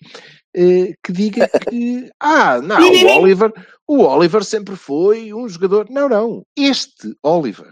[0.55, 3.53] eh, que diga que, ah, não, o Oliver,
[3.87, 5.89] o Oliver sempre foi um jogador.
[5.91, 6.43] Não, não.
[6.57, 7.71] Este Oliver,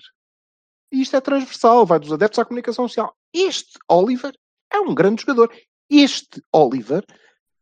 [0.92, 3.14] e isto é transversal, vai dos adeptos à comunicação social.
[3.33, 4.33] Este Oliver
[4.72, 5.50] é um grande jogador.
[5.90, 7.04] Este Oliver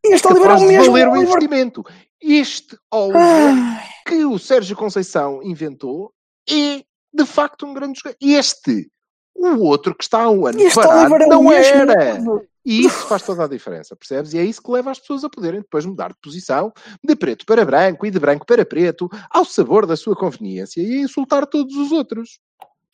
[0.05, 1.83] este é Oliver é o mesmo valer o investimento.
[2.21, 3.89] Este Oliver Ai.
[4.05, 6.13] que o Sérgio Conceição inventou
[6.49, 8.17] é de facto um grande jogador.
[8.21, 8.89] Este
[9.35, 12.43] o outro que está há um ano este parado é não era.
[12.65, 14.33] E isso faz toda a diferença, percebes?
[14.33, 16.71] E é isso que leva as pessoas a poderem depois mudar de posição,
[17.03, 20.99] de preto para branco e de branco para preto, ao sabor da sua conveniência e
[20.99, 22.39] a insultar todos os outros.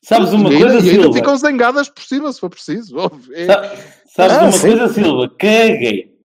[0.01, 0.95] Sabes uma e coisa, ainda, Silva?
[0.95, 2.95] E ainda ficam zangadas por cima, se for preciso.
[3.31, 3.45] É...
[4.07, 4.69] Sabes ah, uma sim.
[4.69, 5.29] coisa, Silva?
[5.37, 6.17] Caguei.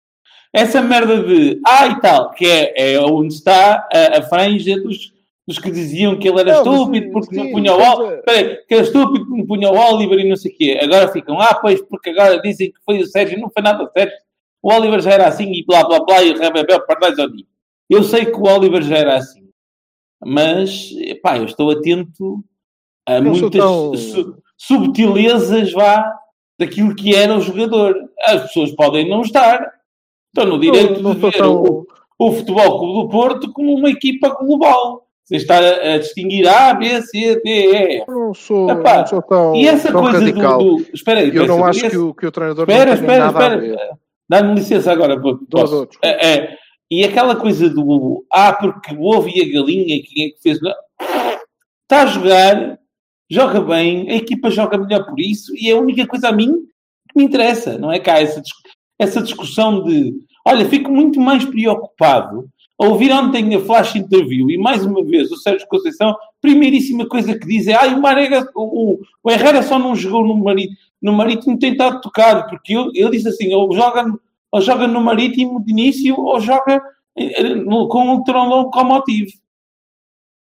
[0.51, 5.13] Essa merda de ah e tal, que é, é onde está a, a franja dos,
[5.47, 8.23] dos que diziam que ele era não, estúpido porque sim, não punha o Oliver.
[8.67, 10.81] Que era estúpido porque não punha o Oliver e não sei o quê.
[10.83, 14.17] Agora ficam, ah, pois, porque agora dizem que foi o Sérgio, não foi nada Sérgio.
[14.63, 17.45] O Oliver já era assim e blá blá blá e o Rebebel pardais ao dia.
[17.91, 19.47] Eu sei que o Oliver já era assim,
[20.25, 20.89] mas
[21.23, 22.43] pá, eu estou atento
[23.07, 23.95] a não muitas tão...
[23.95, 26.11] su subtilezas vá
[26.59, 27.95] daquilo que era o jogador.
[28.23, 29.71] As pessoas podem não estar.
[30.29, 31.63] Estão no direito não, não de ver tão...
[31.63, 31.87] o,
[32.19, 35.07] o Futebol Clube do Porto como uma equipa global.
[35.25, 38.05] Você está a, distinguir A, B, C, D, E.
[38.07, 40.59] Não sou, Epá, não sou tão, e essa tão coisa radical.
[40.59, 41.91] Do, do, espera aí, Eu não acho esse...
[41.91, 43.99] que, o, que o treinador espera, não espera, espera.
[44.29, 45.19] Dá-me licença agora.
[45.51, 45.89] Posso.
[46.03, 46.59] É, é,
[46.91, 50.61] e aquela coisa do Ah, porque o ovo e a galinha, quem é que fez?
[50.61, 50.73] Não.
[51.83, 52.79] Está a jogar,
[53.31, 56.53] joga bem, a equipa joga melhor por isso, e é a única coisa a mim
[57.09, 58.43] que me interessa, não é cá essa,
[58.99, 60.15] essa discussão de
[60.47, 65.37] olha, fico muito mais preocupado ouvir ontem a flash interview e mais uma vez o
[65.37, 69.95] Sérgio Conceição, primeiríssima coisa que diz é ah, o, Marega, o, o Herrera só não
[69.95, 74.05] jogou no Marítimo, no Marítimo tem estado tocado, porque ele, ele disse assim, ou joga,
[74.51, 76.83] ou joga no Marítimo de início ou joga
[77.17, 79.31] eh, com um tronco locomotivo.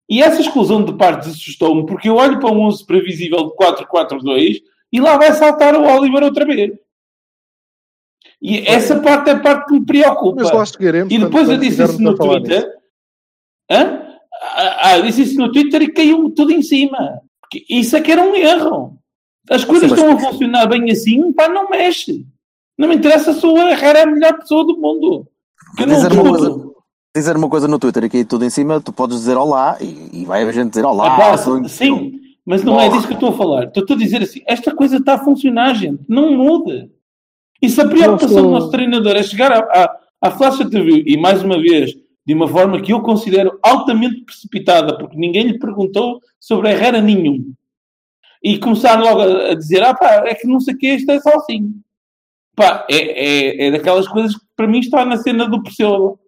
[0.08, 4.60] E essa exclusão de partes assustou-me, porque eu olho para um 11 previsível de 4-4-2
[4.92, 6.72] e lá vai saltar o Oliver outra vez.
[8.40, 10.42] E essa parte é a parte que me preocupa.
[10.42, 11.12] Mas lá chegaremos.
[11.12, 12.66] E depois eu disse isso no Twitter.
[13.70, 14.00] Hã?
[14.42, 17.20] Ah, ah, disse isso no Twitter e caiu-me tudo em cima.
[17.68, 18.98] Isso é que era um erro.
[19.50, 22.26] As coisas Sim, estão a funcionar bem assim, pá, não mexe.
[22.78, 25.26] Não me interessa se o Herrera é a melhor pessoa do mundo.
[25.76, 26.70] Que eu não Dizer uma coisa,
[27.14, 30.24] dizer uma coisa no Twitter aqui tudo em cima, tu podes dizer olá e, e
[30.24, 31.16] vai a gente dizer olá.
[31.68, 33.64] Sim, mas não é disso que eu estou a falar.
[33.64, 36.02] Estou a dizer assim, esta coisa está a funcionar, gente.
[36.08, 36.90] Não muda.
[37.64, 41.02] E se a preocupação sou- do nosso treinador é chegar à, à, à flash interview
[41.06, 41.92] e, mais uma vez,
[42.26, 47.52] de uma forma que eu considero altamente precipitada, porque ninguém lhe perguntou sobre Herrera nenhum,
[48.42, 51.10] e começar logo a, a dizer, ah pá, é que não sei o que, isto
[51.10, 51.74] é só assim.
[52.54, 56.18] Pá, é, é, é daquelas coisas que para mim está na cena do Pessoa.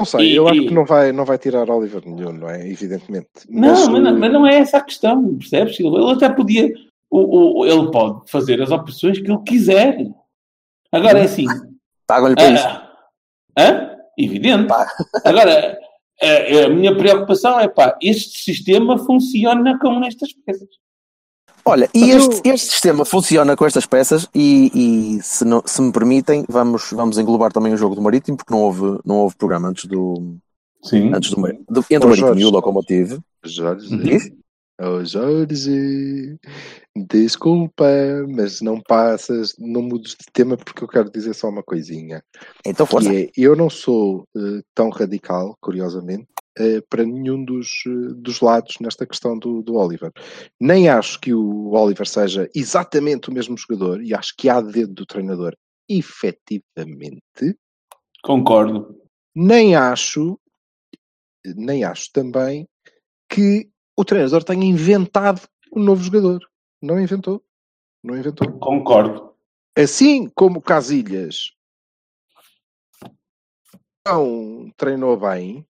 [0.00, 2.50] Não sei, E- eu acho e- que não vai, não vai tirar Oliver nenhum, não
[2.50, 2.68] é?
[2.68, 3.28] Evidentemente.
[3.48, 5.78] Não, mas não, mas não é essa a questão, percebes?
[5.78, 6.72] Ele até podia,
[7.08, 9.96] o, o- ele pode fazer as opções que ele quiser.
[10.92, 11.46] Agora é assim,
[12.06, 12.66] Pagam-lhe para isso.
[12.66, 12.92] ah,
[13.58, 13.90] hã?
[14.18, 14.68] evidente.
[14.68, 14.86] Pá.
[15.24, 15.78] Agora,
[16.22, 20.68] a, a minha preocupação é, pá, este sistema funciona como nestas peças.
[21.64, 25.92] Olha, e este, este sistema funciona com estas peças e, e se, não- se me
[25.92, 29.68] permitem, vamos, vamos englobar também o jogo do Marítimo, porque não houve, não houve programa
[29.68, 30.36] antes do,
[30.82, 31.14] Sim.
[31.14, 31.36] antes do,
[31.70, 32.42] do entre o Marítimo Jorge.
[32.42, 33.20] e o Locomotive.
[33.44, 34.32] Jorge, Diz?
[34.82, 36.38] Oh Jorge,
[36.96, 37.86] desculpa,
[38.28, 42.22] mas não passas, não mudes de tema porque eu quero dizer só uma coisinha.
[42.66, 43.08] Então força.
[43.08, 46.26] Que é, eu não sou eh, tão radical, curiosamente,
[46.58, 50.12] eh, para nenhum dos, eh, dos lados nesta questão do, do Oliver.
[50.60, 54.92] Nem acho que o Oliver seja exatamente o mesmo jogador e acho que há dedo
[54.92, 55.56] do treinador
[55.88, 57.58] efetivamente.
[58.22, 59.00] Concordo.
[59.34, 60.38] Nem acho,
[61.44, 62.68] nem acho também
[63.28, 65.40] que o treinador tenha inventado
[65.74, 66.40] um novo jogador.
[66.80, 67.42] Não inventou.
[68.02, 68.50] Não inventou.
[68.58, 69.32] Concordo.
[69.76, 71.52] Assim como Casilhas
[74.06, 75.66] não treinou bem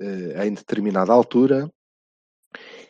[0.00, 1.70] eh, em determinada altura,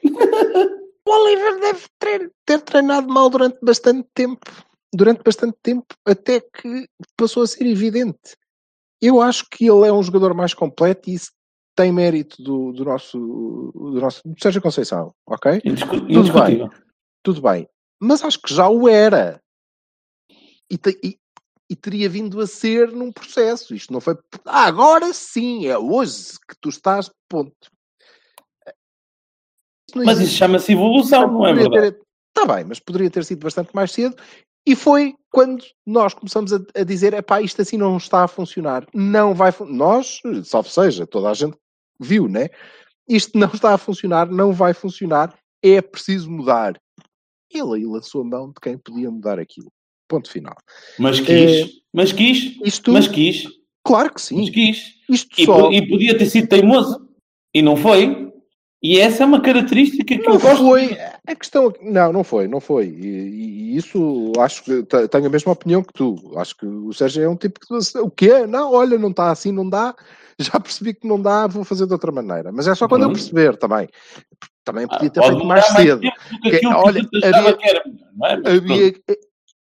[1.06, 4.50] o Oliver deve ter, ter treinado mal durante bastante tempo.
[4.92, 8.36] Durante bastante tempo, até que passou a ser evidente.
[9.00, 11.30] Eu acho que ele é um jogador mais completo e isso
[11.74, 13.18] tem mérito do, do nosso,
[13.74, 15.60] do nosso do Sérgio Conceição, ok?
[15.64, 16.70] Indiscu- bem.
[17.22, 17.68] Tudo bem.
[18.00, 19.40] Mas acho que já o era.
[20.70, 21.18] E, te- e-
[21.70, 23.74] e teria vindo a ser num processo.
[23.74, 24.16] Isto não foi.
[24.44, 27.70] Ah, agora sim, é hoje que tu estás, ponto.
[29.94, 31.92] Não Mas isso chama-se evolução, não é verdade?
[31.92, 32.00] ter-
[32.36, 34.14] Está bem, mas poderia ter sido bastante mais cedo.
[34.66, 38.86] E foi quando nós começamos a, a dizer: epá, isto assim não está a funcionar.
[38.94, 41.56] Não vai fun- Nós, salvo seja, toda a gente
[42.00, 42.48] viu, né?
[43.08, 46.80] Isto não está a funcionar, não vai funcionar, é preciso mudar.
[47.52, 49.70] Ele aí lançou a mão de quem podia mudar aquilo.
[50.08, 50.54] Ponto final.
[50.98, 51.80] Mas quis.
[51.92, 52.56] Mas quis.
[52.64, 53.44] Isto, Mas quis.
[53.84, 54.52] claro que Mas sim.
[54.52, 54.94] quis.
[55.08, 57.08] Isto E, só e podia ter sido teimoso.
[57.52, 58.29] E não foi.
[58.82, 60.56] E essa é uma característica que não eu gosto.
[60.64, 60.96] foi.
[61.26, 61.72] A questão.
[61.82, 62.86] Não, não foi, não foi.
[62.86, 66.16] E, e- isso acho que te- tenho a mesma opinião que tu.
[66.36, 67.98] Acho que o Sérgio é um tipo que.
[67.98, 68.46] O quê?
[68.46, 69.94] Não, olha, não está assim, não dá.
[70.40, 72.50] Já percebi que não dá, vou fazer de outra maneira.
[72.50, 73.18] Mas é só quando eu Pronto.
[73.20, 73.86] perceber também.
[74.64, 76.00] Também Ah, podia ter pode feito mais cedo.
[76.00, 78.36] que olha, que havia- que era melhor, não é?
[78.38, 78.94] Mas Havia,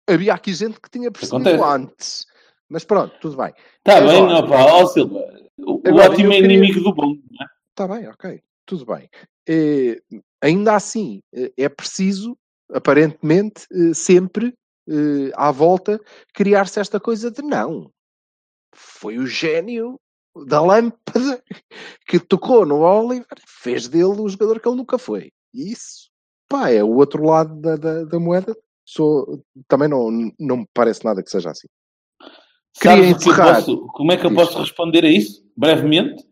[0.07, 1.75] havia aqui gente que tinha percebido Acontece.
[1.75, 2.25] antes.
[2.69, 3.51] Mas pronto, tudo bem.
[3.79, 5.19] Está bem, opa, ó Silva.
[5.57, 7.07] O, o Agora, ótimo é queria- inimigo do bom.
[7.07, 7.45] não é?
[7.71, 9.10] Está bem, ok, tudo bem.
[9.47, 10.02] Eh,
[10.41, 12.38] ainda assim, eh, é preciso,
[12.71, 14.54] aparentemente, eh, sempre
[15.36, 16.02] à volta,
[16.34, 17.89] criar-se esta coisa de não.
[18.76, 19.97] Foi o gênio
[20.47, 21.41] da lâmpada
[22.08, 25.32] que tocou no Oliver, fez dele o jogador que ele nunca foi.
[25.54, 26.10] E isso,
[26.50, 28.58] pá, é o outro lado da, da, da moeda.
[28.84, 31.67] Sou, também não, não me parece nada que seja assim.
[32.82, 33.56] Queria o que encerrar.
[33.56, 35.45] posso- como é que eu posso responder a isso?
[35.56, 36.26] Brevemente.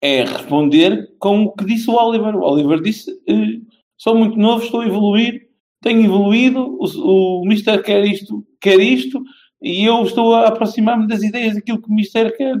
[0.00, 2.36] É responder com o que disse o Oliver.
[2.36, 3.60] O Oliver disse: eh,
[3.96, 5.48] sou muito novo, estou a evoluir,
[5.82, 9.20] tenho evoluído, o, o Mister quer isto, quer isto,
[9.60, 12.54] e eu estou a aproximar-me das ideias daquilo que o Mister quer.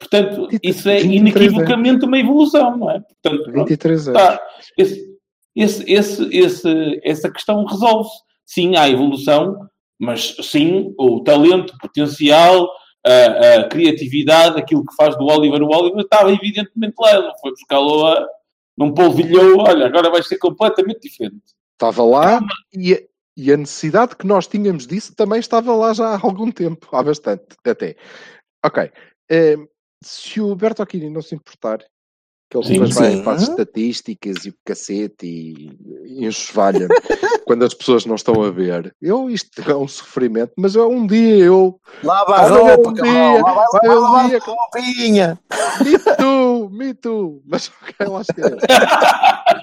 [0.00, 3.00] Portanto, isso é 23 inequivocamente uma evolução, não é?
[3.00, 3.68] Portanto, pronto.
[3.68, 4.20] 23 anos.
[4.22, 4.40] Tá.
[4.78, 5.10] Esse,
[5.54, 8.16] esse, esse, esse- essa questão resolve-se.
[8.46, 9.58] Sim, há evolução,
[9.98, 12.68] mas sim, o talento, o potencial,
[13.04, 17.12] a, a criatividade, aquilo que faz do Oliver o Oliver, estava evidentemente lá.
[17.12, 18.28] Ele não foi buscá-lo a.
[18.76, 21.42] Não polvilhou, olha, agora vai ser completamente diferente.
[21.74, 22.40] Estava lá
[22.72, 22.98] e a,
[23.36, 27.02] e a necessidade que nós tínhamos disso também estava lá já há algum tempo, há
[27.02, 27.96] bastante até.
[28.64, 28.90] Ok.
[29.30, 29.56] Eh,
[30.02, 31.84] se o Bertocchini não se importar,
[32.50, 33.22] que ele depois vai sim.
[33.28, 36.88] as estatísticas e o cacete e, e enxovalha
[37.46, 38.92] quando as pessoas não estão a ver.
[39.00, 42.94] Eu, isto é um sofrimento, mas eu, um dia eu, Lava a Vai roupa, um
[42.94, 43.12] cabrão.
[43.12, 45.40] dia, Lá vai, vai haver um lavar dia a roupinha.
[45.80, 48.22] me too, me too, mas ok, lá.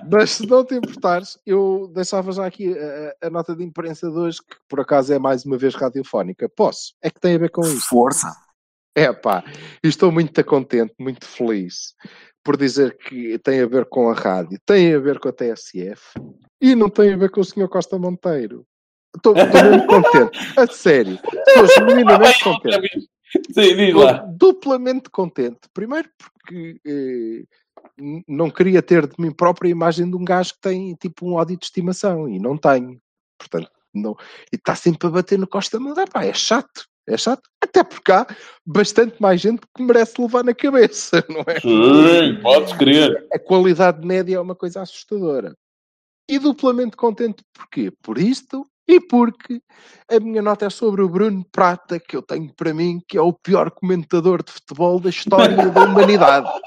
[0.09, 2.73] Mas se não te importares, eu deixava já aqui
[3.21, 6.47] a, a nota de imprensa de hoje, que por acaso é mais uma vez radiofónica.
[6.47, 6.93] Posso?
[7.01, 7.89] É que tem a ver com isto.
[7.89, 8.33] Força.
[8.95, 9.43] É pá,
[9.83, 11.93] estou muito contente, muito feliz
[12.47, 16.13] por dizer que tem a ver com a rádio, tem a ver com a TSF
[16.61, 17.67] e não tem a ver com o Sr.
[17.67, 18.65] Costa Monteiro.
[19.13, 19.43] Estou, muito
[19.91, 21.19] contente, a sério.
[21.45, 23.09] Estou genuinamente contente.
[23.51, 24.25] Sim, diz lá.
[24.33, 25.59] Duplamente contente.
[25.73, 27.43] Primeiro porque eh,
[28.25, 31.33] não queria ter de mim própria a imagem de um gajo que tem tipo um
[31.33, 32.97] ódio de estimação e não tenho.
[33.37, 34.15] Portanto, não.
[34.53, 36.11] E está sempre a bater no Costa Monteiro.
[36.11, 36.87] Pá, é chato.
[37.09, 37.43] É chato.
[37.63, 38.27] Até porque há
[38.65, 41.59] bastante mais gente que merece levar na cabeça, não é?
[41.61, 43.27] Sim, podes crer.
[43.33, 45.55] a qualidade média é uma coisa assustadora.
[46.29, 47.91] E duplamente contente porquê?
[48.01, 49.61] Por isto e porque
[50.11, 53.21] a minha nota é sobre o Bruno Prata, que eu tenho para mim que é
[53.21, 56.47] o pior comentador de futebol da história da humanidade.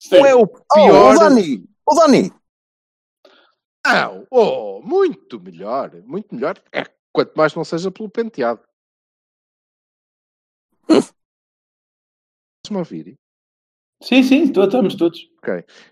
[0.00, 0.18] Sim.
[0.18, 1.14] Não é o Oh, pior.
[1.16, 1.64] o Dani!
[1.86, 2.32] O Dani!
[3.84, 6.56] Não, oh, muito melhor, muito melhor.
[6.72, 8.60] É, quanto mais não seja pelo penteado.
[10.88, 13.18] Estás-me a ouvir?
[14.02, 15.28] Sim, sim, estamos todos.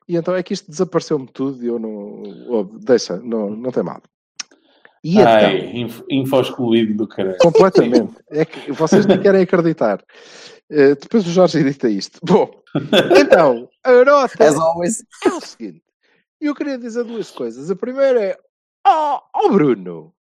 [0.08, 2.22] E então é que isto desapareceu-me tudo e eu não.
[2.48, 4.02] oh, deixa, não, não tem mal.
[5.02, 7.38] E então, Ai, info, info excluído do caralho.
[7.38, 8.16] completamente.
[8.30, 10.04] É que vocês nem querem acreditar.
[10.68, 12.20] Eh, depois o Jorge edita isto.
[12.22, 12.50] Bom,
[13.18, 15.04] então, a nota As always.
[15.24, 15.82] é o seguinte.
[16.40, 17.70] Eu queria dizer duas coisas.
[17.70, 18.38] A primeira é:
[18.86, 20.14] Oh, oh Bruno,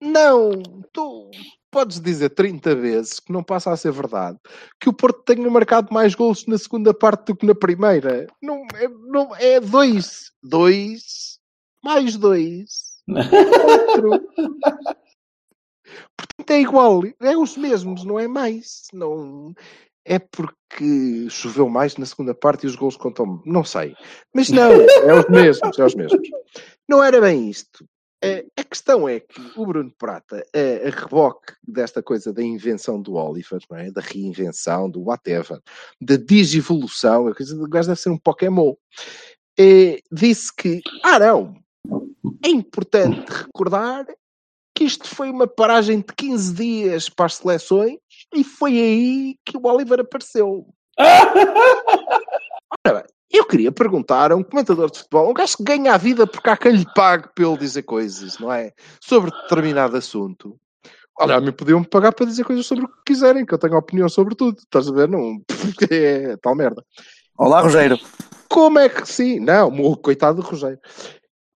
[0.00, 1.30] não, tu
[1.70, 4.38] podes dizer 30 vezes que não passa a ser verdade
[4.80, 8.26] que o Porto tenha marcado mais golos na segunda parte do que na primeira.
[8.42, 10.32] Não, é, não, é dois.
[10.42, 11.38] Dois.
[11.84, 13.00] Mais dois.
[13.06, 14.10] Quatro.
[16.16, 17.02] Portanto, é igual.
[17.20, 18.86] É os mesmos, não é mais.
[18.92, 19.54] Não.
[20.04, 23.42] É porque choveu mais na segunda parte e os gols contam.
[23.44, 23.94] Não sei.
[24.34, 26.28] Mas não, é os mesmos, é os mesmos.
[26.88, 27.84] Não era bem isto.
[28.22, 33.00] Eh, A questão é que o Bruno Prata, a, a reboque desta coisa da invenção
[33.00, 33.90] do Oliver, é?
[33.90, 35.60] da reinvenção, do whatever,
[36.00, 38.74] da digivolução, a coisa do gajo deve ser um Pokémon,
[39.58, 41.54] eh, disse que, ah não,
[42.44, 44.06] é importante recordar
[44.74, 47.98] que isto foi uma paragem de 15 dias para as seleções
[48.34, 50.66] e foi aí que o Oliver apareceu.
[52.86, 55.96] Ora bem, eu queria perguntar a um comentador de futebol, um gajo que ganha a
[55.96, 58.72] vida porque há quem lhe pague pelo dizer coisas, não é?
[59.00, 60.58] Sobre determinado assunto.
[61.18, 63.76] Olha, a mim podiam-me pagar para dizer coisas sobre o que quiserem, que eu tenho
[63.76, 64.58] opinião sobre tudo.
[64.58, 65.08] Estás a ver?
[65.08, 65.40] Não,
[65.90, 66.84] é tal merda.
[67.38, 67.98] Olá, Rogério.
[68.48, 69.38] Como é que sim?
[69.38, 70.78] Não, coitado do Rogério.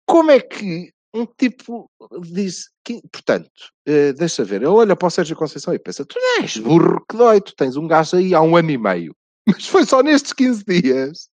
[0.06, 1.90] Como é que um tipo
[2.22, 3.50] diz que, portanto,
[3.86, 7.16] eh, deixa ver, ele olha para o Sérgio Conceição e pensa: tu és burro que
[7.16, 9.16] dói, tu tens um gajo aí há um ano e meio,
[9.48, 11.30] mas foi só nestes 15 dias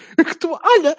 [0.16, 0.96] que tu, olha,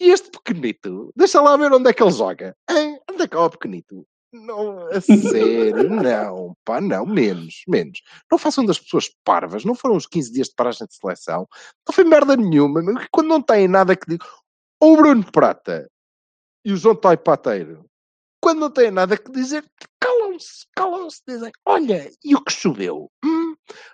[0.00, 2.54] e este pequenito, deixa lá ver onde é que ele joga.
[2.70, 3.00] Hein?
[3.10, 4.06] Onde é que é o pequenito?
[4.32, 8.00] Não, a sério, não, pá, não, menos, menos.
[8.30, 11.48] Não façam das pessoas parvas, não foram os 15 dias de paragem de seleção,
[11.86, 14.20] não foi merda nenhuma, quando não têm nada que dizer.
[14.80, 15.90] Ou o Bruno Prata
[16.64, 17.86] e o João Toy Pateiro,
[18.42, 19.64] quando não têm nada que dizer,
[19.98, 23.10] calam-se, calam-se, dizem, olha, e o que choveu?
[23.24, 23.45] Hum,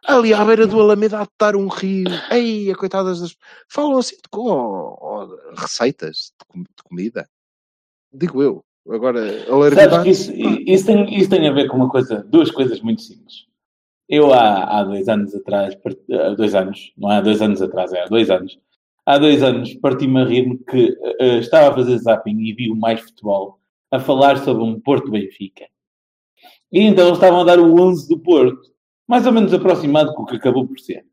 [0.07, 3.37] ali à beira do Alameda a estar um rio, ei, a coitadas das...
[3.69, 7.29] Falam assim de oh, oh, receitas de, de comida.
[8.13, 8.65] Digo eu.
[8.89, 10.03] Agora, a Sabes larvidade...
[10.05, 13.47] que isso, isso, tem, isso tem a ver com uma coisa, duas coisas muito simples.
[14.09, 15.77] Eu há, há dois anos atrás,
[16.11, 18.59] há dois anos, não é há dois anos atrás, é há dois anos,
[19.07, 22.77] há dois anos parti-me a rir-me que eh, estava a fazer zapping e vi o
[22.77, 23.59] Mais Futebol
[23.91, 25.67] a falar sobre um Porto Benfica.
[26.73, 28.72] E então estavam a dar o 11 do Porto,
[29.13, 31.05] mais ou menos aproximado com o que acabou por ser.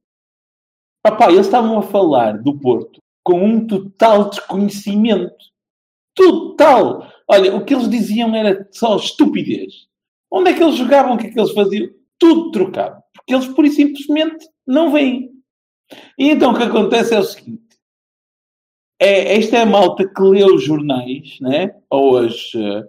[1.03, 5.35] Papá, eles estavam a falar do Porto com um total desconhecimento.
[6.15, 7.11] Total!
[7.27, 9.89] Olha, o que eles diziam era só estupidez.
[10.31, 11.15] Onde é que eles jogavam?
[11.15, 11.89] O que é que eles faziam?
[12.17, 13.03] Tudo trocado.
[13.13, 15.31] Porque eles, pura e simplesmente, não veem.
[16.17, 17.77] E então o que acontece é o seguinte.
[18.97, 21.75] É, esta é a malta que lê os jornais, né?
[21.89, 22.87] ou as, eh,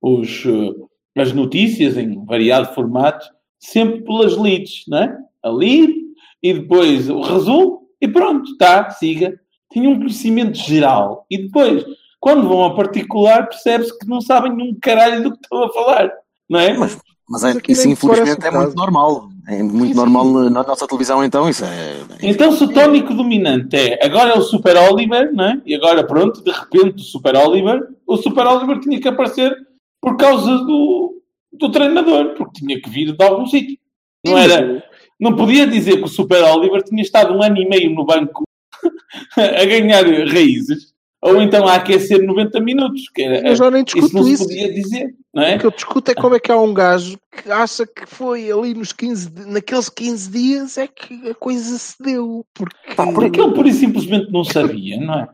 [0.00, 3.28] os, eh, as notícias em variado formato,
[3.62, 5.16] sempre pelas leads, né?
[5.42, 5.94] A lead,
[6.42, 9.38] e depois o resumo, e pronto, tá, siga.
[9.72, 11.24] Tinha um conhecimento geral.
[11.30, 11.84] E depois,
[12.20, 16.12] quando vão a particular, percebe-se que não sabem um caralho do que estão a falar,
[16.48, 16.76] não é?
[16.76, 16.98] Mas,
[17.28, 18.76] mas Mas é, isso infelizmente é muito caso.
[18.76, 19.28] normal.
[19.48, 20.32] É muito Sim, normal sim.
[20.34, 21.96] na, na nossa televisão, então isso é.
[22.22, 25.60] Então, se o tónico dominante é agora é o Super Oliver, não é?
[25.66, 29.52] E agora, pronto, de repente, o Super Oliver, o Super Oliver tinha que aparecer
[30.00, 31.21] por causa do,
[31.52, 33.78] do treinador, porque tinha que vir de algum sítio.
[34.24, 34.82] Não era,
[35.20, 38.44] não podia dizer que o Super Oliver tinha estado um ano e meio no banco
[39.36, 43.08] a ganhar raízes, ou então a aquecer 90 minutos.
[43.14, 44.44] Que era, Eu já nem isso discuto não isso.
[44.46, 45.56] podia dizer, não é?
[45.56, 48.50] O que eu discuto é como é que há um gajo que acha que foi
[48.50, 52.44] ali nos 15, di- naqueles 15 dias é que a coisa se deu.
[52.54, 55.28] Porque, Pá, por Porque ele e simplesmente não sabia, não é?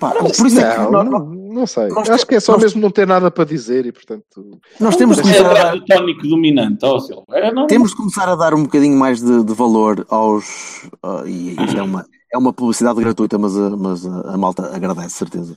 [0.00, 1.88] Pá, Não, por isso é que não, não, não sei.
[2.10, 4.58] Acho que é só nós- mesmo não ter nada para dizer e portanto.
[4.78, 6.98] nós temos, de Mas é começar a dar, tónico dominante, ó.
[7.32, 10.88] É, não- temos de começar a dar um bocadinho mais de, de valor aos.
[11.02, 14.74] ah, e isto é uma, é uma publicidade gratuita, mas, a, mas a, a malta
[14.74, 15.56] agradece, certeza.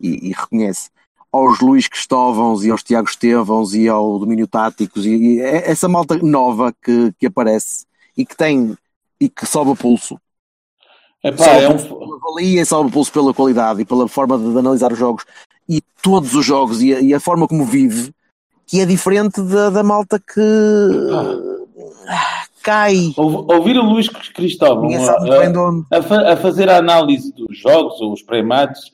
[0.00, 0.90] E, e reconhece.
[1.32, 5.86] Aos Luís Cristóvãos e aos Tiago Estevãos e ao Domínio Táticos e, e é- essa
[5.88, 7.84] malta nova que, que aparece
[8.16, 8.76] e que tem
[9.20, 10.18] e que sobe o pulso.
[11.28, 14.38] Epá, é o um- pulso pela valia, sobe o pulso pela qualidade e pela forma
[14.38, 15.24] de, de analisar os jogos
[15.68, 18.12] e todos os jogos e a, e a forma como vive,
[18.66, 20.40] que é diferente da, da malta que
[22.08, 23.12] ah, cai.
[23.16, 25.10] Ouv- Ouvir o Luís Cristóvão muito
[25.90, 28.92] a, a a fazer a análise dos jogos ou os pré-mates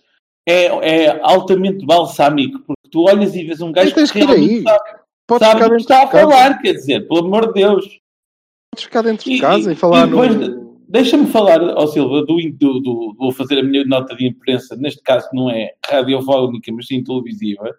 [0.48, 0.66] é,
[1.06, 4.50] é altamente balsâmico, porque tu olhas e vês um gajo Mas tens que ir realmente
[4.54, 4.62] aí.
[4.62, 4.98] sabe,
[5.38, 7.84] sabe do que está a falar, quer dizer, pelo amor de Deus.
[8.74, 10.71] Podes ficar dentro de casa e, e- falar e depois no.
[10.92, 15.02] Deixa-me falar, ó Silva, do, do, do- vou fazer a minha nota de imprensa, neste
[15.02, 17.74] caso não é radiofónica, mas sim televisiva.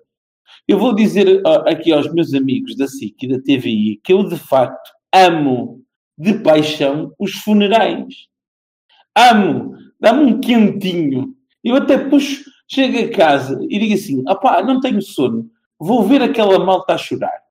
[0.67, 4.35] Eu vou dizer aqui aos meus amigos da SIC e da TVI que eu, de
[4.35, 5.83] facto, amo
[6.17, 8.15] de paixão os funerais.
[9.15, 9.75] Amo.
[9.99, 11.35] Dá-me um quentinho.
[11.63, 16.23] Eu até puxo, chego a casa e digo assim, opá, não tenho sono, vou ver
[16.23, 17.43] aquela malta a chorar.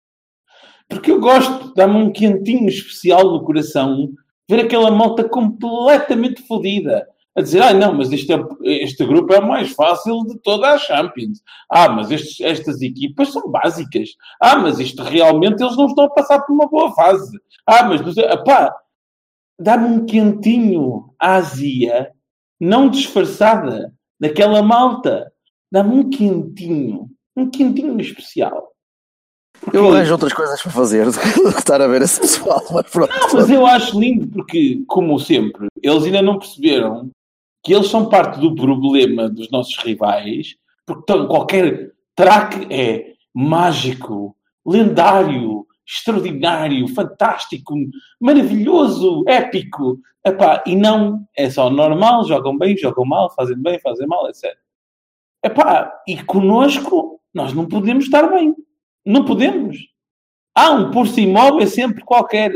[0.88, 4.12] Porque eu gosto, dá-me um quentinho especial no coração
[4.54, 7.06] ver aquela malta completamente fodida.
[7.34, 8.44] A dizer, ah, não, mas este, é-
[8.84, 11.40] este grupo é o mais fácil de toda a Champions.
[11.70, 14.10] Ah, mas estes- estas equipas são básicas.
[14.40, 17.38] Ah, mas isto realmente eles não estão a passar por uma boa fase.
[17.66, 18.74] Ah, mas, epá,
[19.58, 22.10] dá-me um quentinho à azia,
[22.60, 25.32] não disfarçada, daquela malta.
[25.70, 28.71] Dá-me um quentinho, um quentinho especial.
[29.72, 31.26] Eu arranjo outras coisas para fazer do que
[31.58, 33.12] estar a ver esse pessoal, mas pronto.
[33.12, 37.10] Não, mas eu acho lindo porque, como sempre, eles ainda não perceberam
[37.64, 44.36] que eles são parte do problema dos nossos rivais, porque tão- qualquer track é mágico,
[44.66, 47.74] lendário, extraordinário, fantástico,
[48.20, 49.98] maravilhoso, épico.
[50.24, 54.56] Epá, e não é só normal, jogam bem, jogam mal, fazem bem, fazem mal, etc.
[55.44, 58.54] Epá, e conosco nós não podemos estar bem.
[59.04, 59.78] Não podemos.
[60.54, 62.52] Há um por-se imóvel sempre qualquer.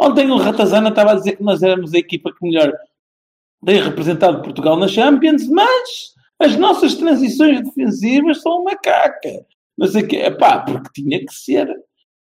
[0.00, 2.72] Ontem o Ratazana estava a dizer que nós éramos a equipa que melhor
[3.64, 9.44] tem representado Portugal na Champions, mas as nossas transições defensivas são uma caca.
[9.76, 10.16] Não sei o quê.
[10.16, 11.68] Epá, porque tinha que ser.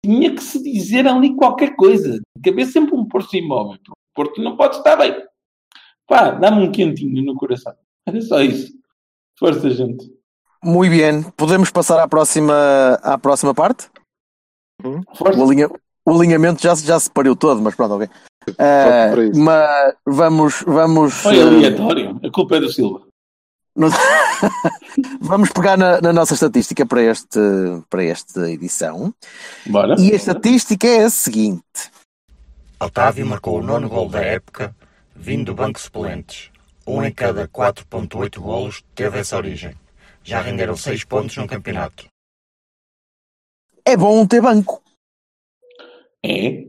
[0.03, 2.19] Tinha que se dizer ali qualquer coisa.
[2.41, 3.79] Tem haver sempre um por-se imóvel.
[3.89, 5.15] O Porto não pode estar bem.
[6.07, 7.73] Pá, dá-me um quentinho no coração.
[8.05, 8.73] Era só isso.
[9.37, 10.11] Força, gente.
[10.63, 12.53] Muito bem, podemos passar à próxima,
[13.01, 13.89] à próxima parte?
[15.15, 15.39] Força.
[15.39, 15.69] O, alinha-
[16.05, 18.09] o alinhamento já, se- já se pariu todo, mas pronto, ok.
[18.57, 19.39] Eh, para isso.
[19.39, 22.19] mas vamos, vamos, Foi eh, aleatório.
[22.23, 23.01] A culpa é do Silva.
[23.75, 23.89] no-
[25.21, 27.39] vamos pegar na, na nossa estatística para, este,
[27.89, 29.13] para esta edição.
[29.65, 29.95] Bora.
[29.99, 31.63] E a estatística é a seguinte:
[32.79, 34.75] Otávio marcou o nono gol da época,
[35.15, 36.49] vindo do banco de suplentes.
[36.85, 39.75] Um em cada 4.8 golos teve essa origem.
[40.23, 42.07] Já renderam 6 pontos no campeonato.
[43.85, 44.81] é bom ter banco.
[46.23, 46.67] É.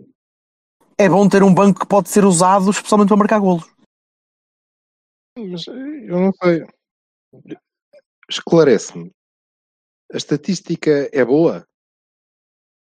[0.98, 3.64] É bom ter um banco que pode ser usado especialmente para marcar golos.
[5.38, 6.66] Mas eh, eu não sei.
[8.28, 9.10] Esclarece-me.
[10.12, 11.66] A estatística é boa?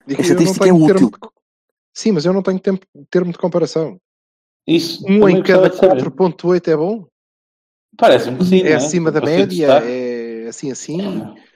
[0.06, 1.10] Digo, A estatística é útil.
[1.10, 1.18] de-
[1.96, 3.98] Sim, mas eu não tenho tempo, termo de comparação.
[4.66, 5.04] Isso.
[5.06, 6.16] Um em cada gostava de saber.
[6.16, 7.06] 4.8 é bom?
[7.96, 8.60] Parece-me que sim.
[8.60, 8.74] É né?
[8.76, 9.66] acima da média?
[9.84, 10.09] É
[10.50, 10.98] assim assim?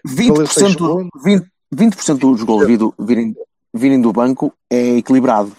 [0.06, 3.34] 20%, Valeu do- 20, 20% dos vindo- virem,
[3.72, 5.52] virem do banco é equilibrado.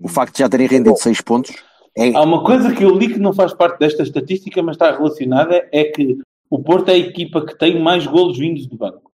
[0.00, 1.54] O facto de já terem rendido 6 pontos
[1.96, 4.90] é, Há uma coisa que eu li que não faz parte desta estatística, mas está
[4.90, 6.18] relacionada, é que
[6.50, 9.10] o Porto é a equipa que tem mais golos vindos do banco.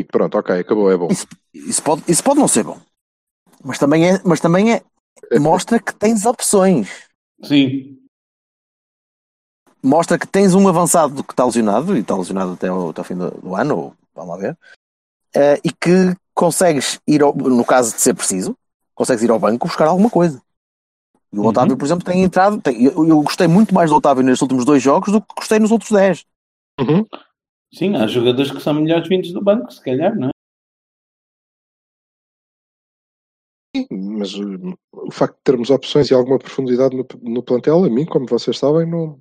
[0.00, 1.08] E pronto, ok, acabou, é bom.
[1.10, 2.80] Isso, isso pode, isso pode não ser bom.
[3.64, 4.82] Mas também é, mas também é
[5.40, 6.88] mostra que tens opções.
[7.42, 7.98] Sim.
[9.82, 13.04] Mostra que tens um avançado que está lesionado, e está lesionado até ao, até ao
[13.04, 14.58] fim do, do ano, ou vamos lá ver,
[15.34, 18.56] eh, e que consegues ir, ao, no caso de ser preciso,
[18.94, 20.42] consegues ir ao banco buscar alguma coisa.
[21.32, 21.48] E o Uhum.
[21.48, 22.60] Otávio, por exemplo, tem entrado.
[22.60, 25.58] tem- eu, eu gostei muito mais do Otávio nestes últimos dois jogos do que gostei
[25.58, 26.24] nos outros 10.
[26.80, 27.04] Uhum.
[27.72, 30.30] Sim, há jogadores que são melhores vindos do banco, se calhar, não é?
[33.90, 38.04] mas uh, o facto de termos opções e alguma profundidade no, no plantel, a mim,
[38.06, 39.20] como vocês sabem, não,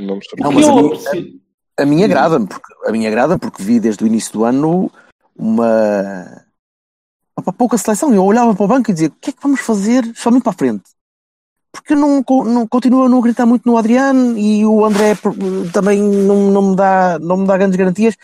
[0.00, 1.40] não me Não, mas a mim- aprecio-
[1.78, 4.90] A mim agrada-me, porque, a mim agrada porque vi desde o início do ano
[5.36, 6.42] uma,
[7.38, 8.14] uma pouca seleção.
[8.14, 10.52] Eu olhava para o banco e dizia: o que é que vamos fazer, somente para
[10.52, 10.84] a frente?
[11.70, 15.14] Porque não, não continuo a não acreditar muito no Adriano e o André
[15.74, 18.16] também não, não, me dá, não me dá grandes garantias.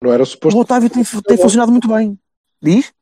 [0.00, 2.16] Não era O suposto, Otávio tem, tem funcionado muito bem.
[2.62, 2.92] Diz?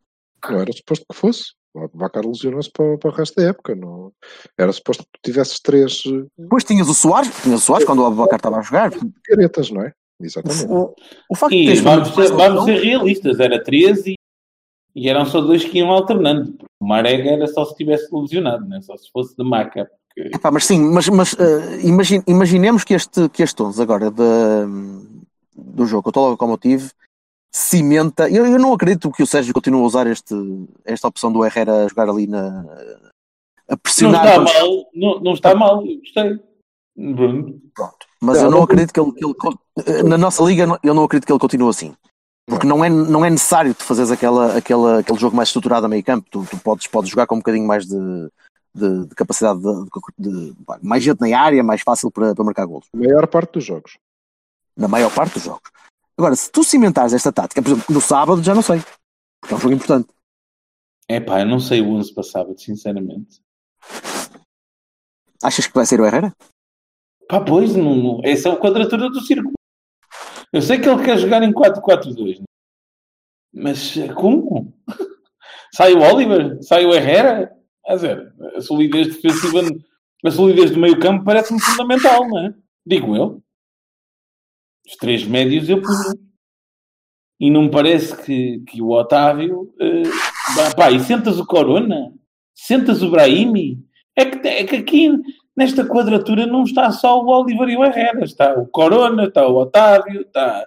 [0.49, 1.53] não era suposto que fosse.
[1.74, 3.74] O Bacar lesionou-se para, para o resto da época.
[3.76, 4.12] Não,
[4.58, 8.00] era suposto que tu tivesses três uh, Depois tinhas o Soares, tinhas o Soares quando
[8.00, 8.90] o Abacar estava a jogar.
[9.24, 9.92] caretas, não é?
[10.20, 10.66] Exatamente.
[10.66, 10.94] O,
[11.30, 14.14] o facto de E teres vamos ser, vamos ser realistas, era 13 e,
[14.94, 16.54] e eram só dois que iam alternando.
[16.80, 18.80] O Marega era só se tivesse lesionado, né?
[18.82, 19.88] só se fosse de maca.
[20.14, 20.36] Porque...
[20.36, 25.20] Epá, mas sim, mas, mas eh, imagi- imaginemos que este, que este 11 agora de-
[25.56, 26.90] do jogo contra o Locomotive
[27.53, 28.28] cimenta.
[28.30, 30.34] Eu, eu não acredito que o Sérgio continue a usar este,
[30.84, 32.61] esta opção do Herrera a jogar ali na.
[33.68, 34.24] a Não pressionar.
[34.26, 36.40] está quando- mal, não, não está mal, eu gostei.
[36.96, 37.61] Bruno.
[38.20, 39.24] Mas Não, eu não não- acredito que ele, que
[39.90, 41.94] ele Na nossa liga, eu não acredito que ele continue assim.
[42.46, 45.88] Porque não é, não é necessário tu fazeres aquela, aquela, aquele jogo mais estruturado a
[45.88, 46.26] meio campo.
[46.30, 47.96] Tu, tu podes, podes jogar com um bocadinho mais de,
[48.74, 49.84] de, de capacidade de,
[50.18, 52.88] de- de- mais gente na área, mais fácil para, para marcar golos.
[52.92, 53.96] A maior parte dos jogos.
[54.76, 55.62] na maior parte dos jogos.
[56.20, 58.82] Agora, se tu cimentares esta tática, por exemplo, no sábado já não sei,
[59.40, 60.08] porque é um jogo importante.
[61.08, 63.40] É pá, eu não sei o 11 para sábado, sinceramente.
[65.42, 66.30] Achas que vai ser o Herrera?
[67.26, 69.54] Pá, pois, não, não, essa é a quadratura do círculo.
[70.52, 72.44] Eu sei que ele quer jogar em 4-4-2, né?
[73.54, 74.74] mas eh, como?
[75.74, 76.62] Sai o Oliver?
[76.62, 77.50] Sai o Herrera?
[77.86, 79.62] A dizer, a solidez defensiva,
[80.22, 82.54] a solidez do meio campo parece-me fundamental, não é?
[82.84, 83.42] Digo eu.
[84.91, 86.18] Os três médios eu punho.
[87.38, 89.72] E não me parece que, que o Otávio.
[89.80, 90.03] eh,
[90.76, 92.12] pá, e sentas o Corona?
[92.55, 93.78] Sentas o Brahimi?
[94.16, 95.11] É que, é que aqui
[95.57, 99.57] nesta quadratura não está só o Oliver e o Herrera, está o Corona, está o
[99.57, 100.66] Otávio, está,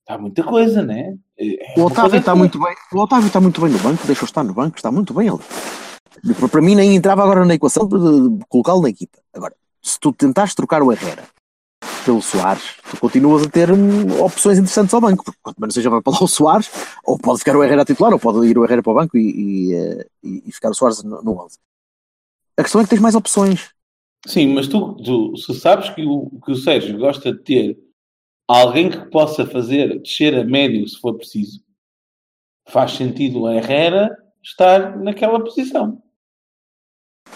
[0.00, 1.16] está muita coisa, né?
[1.38, 2.74] É O uma Otávio está que- muito bem.
[2.92, 5.38] O Otávio está muito bem no banco, deixa-o estar no banco, está muito bem ele.
[6.50, 7.96] Para- mim nem entrava agora na equação de
[8.38, 9.16] de colocá-lo na equipa.
[9.32, 11.22] Agora, se tu tentares trocar o Herrera
[12.04, 15.90] pelo Soares, tu continuas a ter hum, opções interessantes ao banco, porque quanto menos seja
[15.90, 16.70] vai para lá o Soares,
[17.04, 19.30] ou pode ficar o Herrera titular, ou pode ir o Herrera para o banco e,
[19.70, 21.58] e, eh, e- ficar o Soares no, no 11.
[22.56, 23.70] A questão é que tens mais opções.
[24.26, 27.78] Sim, mas tu, tu se sabes que o, que o Sérgio gosta de ter
[28.46, 31.62] alguém que possa fazer descer a médio se for preciso,
[32.68, 36.02] faz sentido o Herrera estar naquela posição.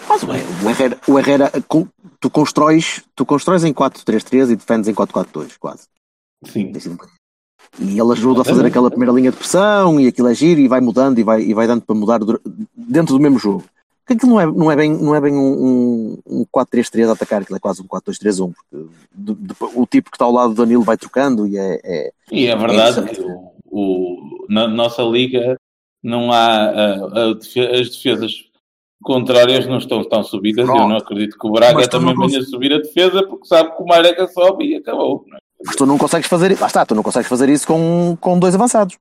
[0.07, 1.87] Mas o Herrera, o Herrera com-
[2.19, 5.87] tu constróis, tu constróis em 4-3-3 e defendes em 4-4-2, quase.
[6.45, 6.71] Sim.
[7.79, 10.67] E ele ajuda a fazer aquela primeira linha de pressão e aquilo é giro e
[10.67, 12.19] vai mudando e vai, e vai dando para mudar
[12.75, 13.63] dentro do mesmo jogo.
[14.05, 17.13] Porque aquilo não é, não é bem, não é bem um, um, um 4-3-3 a
[17.13, 18.53] atacar, aquilo é quase um 4-2-3-1.
[18.53, 21.79] Porque de- de- o tipo que está ao lado do Danilo vai trocando e é.
[21.83, 23.05] é- E é verdade Isso.
[23.15, 25.57] que o, o- na nossa liga
[26.03, 28.45] não há ah, a defe- as defesas
[29.05, 30.67] contrárias não estão tão subidas.
[30.67, 30.89] Eu Pronto.
[30.89, 33.85] não acredito que o Braga Mas também venha subir a defesa porque sabe que o
[33.85, 35.23] Marega sobe e acabou.
[35.27, 35.39] não é?
[35.65, 36.59] Mas tu não consegues fazer.
[36.59, 38.97] Lá está, tu não consegues fazer isso com, com dois avançados.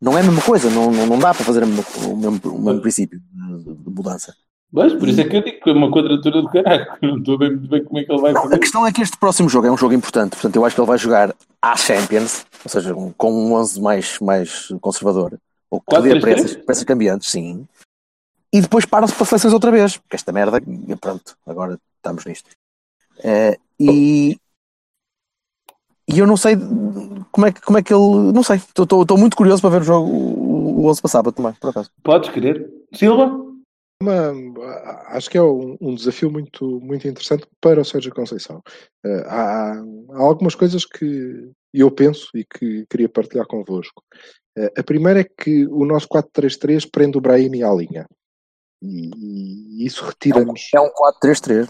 [0.00, 2.60] Não é a mesma coisa, não, não, não dá para fazer a o, mesmo, o
[2.60, 4.34] mesmo princípio de, mudança.
[4.70, 6.86] Mas por isso é que eu digo que é uma quadratura do caralho.
[7.00, 8.58] Não estou bem muito bem como é que ele vai Não, a fazer.
[8.58, 10.88] questão é que este próximo jogo é um jogo importante, portanto, eu acho que ele
[10.88, 15.38] vai jogar à Champions, ou seja, com um 11 mais, mais conservador,
[15.70, 17.66] ou que três, para essas, essas cambiantes, sim.
[18.56, 20.58] E depois para-se para seleções outra vez, porque esta merda,
[20.98, 22.48] pronto, agora estamos nisto.
[23.22, 24.38] Eh, e,
[26.08, 26.56] e eu não sei
[27.32, 28.32] como é, que- como é que ele.
[28.32, 31.52] Não sei, estou- muito curioso para ver o jogo, o, o 11 para sábado também,
[31.60, 31.90] por acaso.
[32.02, 32.66] Podes querer.
[32.94, 33.44] Silva?
[34.02, 34.32] Uma-
[35.08, 38.62] acho que é um, um desafio muito, muito interessante para o Sérgio Conceição.
[39.04, 39.72] Eh, há,
[40.12, 44.02] há algumas coisas que eu penso e que queria partilhar convosco.
[44.56, 48.06] Eh, a primeira é que o nosso 4-3-3 prende o Brahimi à linha.
[48.88, 50.68] E, e isso retira-nos.
[50.74, 51.68] É um 4-3-3.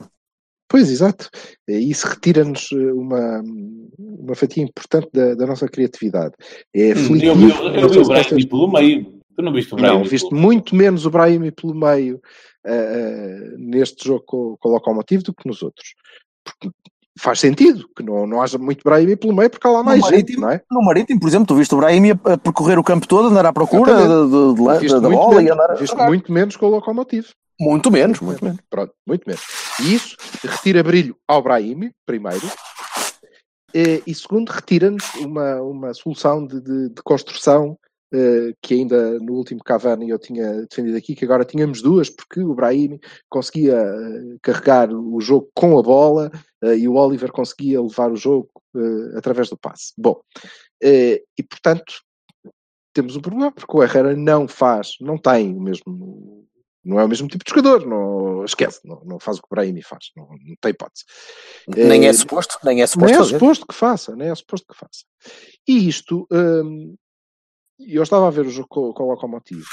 [0.69, 1.31] Pois, exato.
[1.69, 3.41] Isso retira-nos eh, uma,
[3.99, 6.35] uma fatia importante da, da nossa criatividade.
[6.75, 7.27] É Hum, aflitivo.
[7.33, 9.17] Eu vi, eu não vi o vocês- pelo meio.
[9.37, 9.99] Tu não viste o Brahimi?
[10.03, 12.21] não, viste muito menos o Brahimi pelo meio
[12.67, 15.95] eh, eh, neste jogo com, com o Locomotivo do que nos outros.
[16.43, 16.71] Porque
[17.19, 20.11] faz sentido que não, não haja muito Brahimi pelo meio porque há lá mais gente,
[20.13, 20.61] Marítimo, não é?
[20.71, 23.53] No Marítimo, por exemplo, tu viste o Brahim a percorrer o campo todo, andar à
[23.53, 26.07] procura da, da muito bola e menos, andar a viste jogar.
[26.09, 27.29] muito menos com o Locomotivo.
[27.59, 28.61] Muito menos, muito menos.
[28.69, 29.43] Pronto, muito menos.
[29.81, 30.15] E isso
[30.45, 32.47] retira brilho ao Brahimi, primeiro,
[33.75, 37.77] eh, e segundo, retira-nos uma, uma solução de, de- de construção
[38.63, 42.55] que ainda no último Cavani eu tinha defendido aqui, que agora tínhamos duas, porque o
[42.55, 42.99] Brahim
[43.29, 46.31] conseguia uh, carregar o jogo com a bola
[46.63, 48.51] uh, e o Oliver conseguia levar o jogo
[49.17, 49.95] através do passe.
[49.97, 50.21] Bom,
[50.83, 51.95] e portanto
[52.93, 56.47] temos um problema, porque o Herrera não faz, não tem o mesmo
[56.87, 59.55] não é o mesmo tipo de jogador, não, esquece, não, não faz o que o
[59.55, 61.05] Brahimi faz, não, não tem hipótese.
[61.67, 63.13] Nem é, é suposto, nem é suposto.
[63.13, 65.05] Nem é suposto que faça, nem é suposto que faça.
[65.67, 66.95] E isto, hum,
[67.79, 69.67] eu estava a ver o jogo com, com o Locomotivo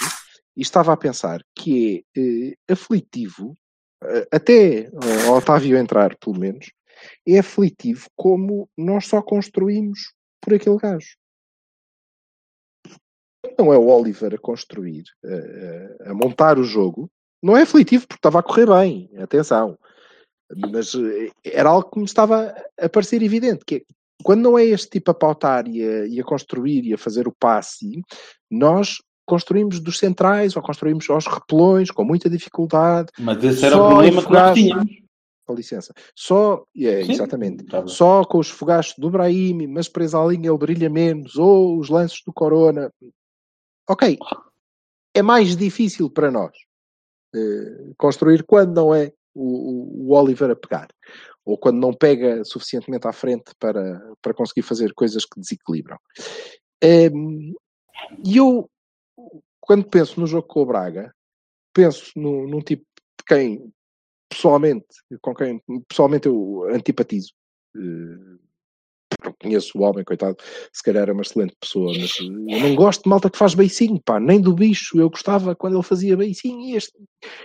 [0.55, 3.57] e estava a pensar que é eh, aflitivo,
[4.03, 4.89] eh, até
[5.27, 6.71] o Otávio entrar, pelo menos,
[7.27, 11.15] é aflitivo como nós só construímos por aquele gajo
[13.57, 17.09] não é o Oliver a construir, a, a, montar o jogo,
[17.41, 19.77] não é aflitivo porque estava a correr bem, atenção.
[20.71, 23.81] Mas eh, era algo que me estava a parecer evidente, que é,
[24.23, 27.27] quando não é este tipo a pautar e a, e a construir e a fazer
[27.27, 28.01] o passe,
[28.49, 33.09] nós construímos dos centrais ou construímos aos repelões com muita dificuldade.
[33.19, 35.03] Mas esse era o problema que nós tínhamos.
[35.45, 35.93] Com licença.
[36.15, 40.57] Só, é, exatamente, tá só com os fogachos do Brahim, mas preso à linha ele
[40.57, 42.89] brilha menos, ou os lances do Corona.
[43.89, 44.17] Ok,
[45.13, 46.55] é mais difícil para nós
[47.35, 50.87] uh, construir quando não é o, o, Oliver a pegar,
[51.45, 55.97] ou quando não pega suficientemente à frente para, para conseguir fazer coisas que desequilibram.
[56.83, 57.53] Um,
[58.25, 58.69] e eu,
[59.59, 61.13] quando penso no jogo com o Braga,
[61.73, 63.73] penso no, num tipo de quem
[64.29, 64.87] pessoalmente,
[65.21, 67.33] com quem pessoalmente eu antipatizo.
[67.75, 68.39] Uh,
[69.23, 70.37] não conheço o homem, coitado,
[70.71, 74.01] se calhar era uma excelente pessoa, mas eu não gosto de malta que faz beicinho,
[74.03, 74.99] pá, nem do bicho.
[74.99, 76.93] Eu gostava quando ele fazia beicinho e este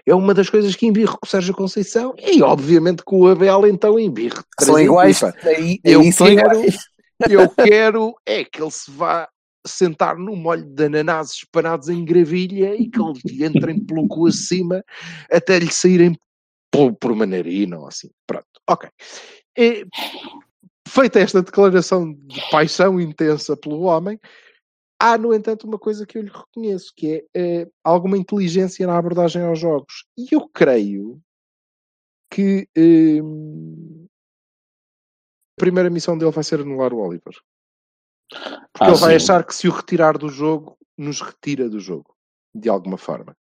[0.06, 3.66] é uma das coisas que embirro com o Sérgio Conceição e, obviamente, com o Abel,
[3.66, 4.42] então embirro.
[4.60, 6.62] São iguais, aí, eu, aí quero,
[7.30, 9.28] eu quero é que ele se vá
[9.66, 14.82] sentar no molho de ananases espanados em gravilha e que lhe entrem pelo cu acima
[15.30, 16.16] até lhe saírem
[16.70, 18.08] por, por uma narina ou assim.
[18.26, 18.88] Pronto, ok.
[19.56, 19.84] E,
[20.88, 24.18] feita esta declaração de paixão intensa pelo homem,
[24.98, 28.98] há, no entanto, uma coisa que eu lhe reconheço, que é, é alguma inteligência na
[28.98, 30.04] abordagem aos jogos.
[30.16, 31.20] E eu creio
[32.30, 34.06] que hum,
[35.56, 37.34] a primeira missão dele vai ser anular o Oliver.
[38.30, 42.14] Porque ah, ele vai achar que se o retirar do jogo, nos retira do jogo,
[42.54, 43.36] de alguma forma.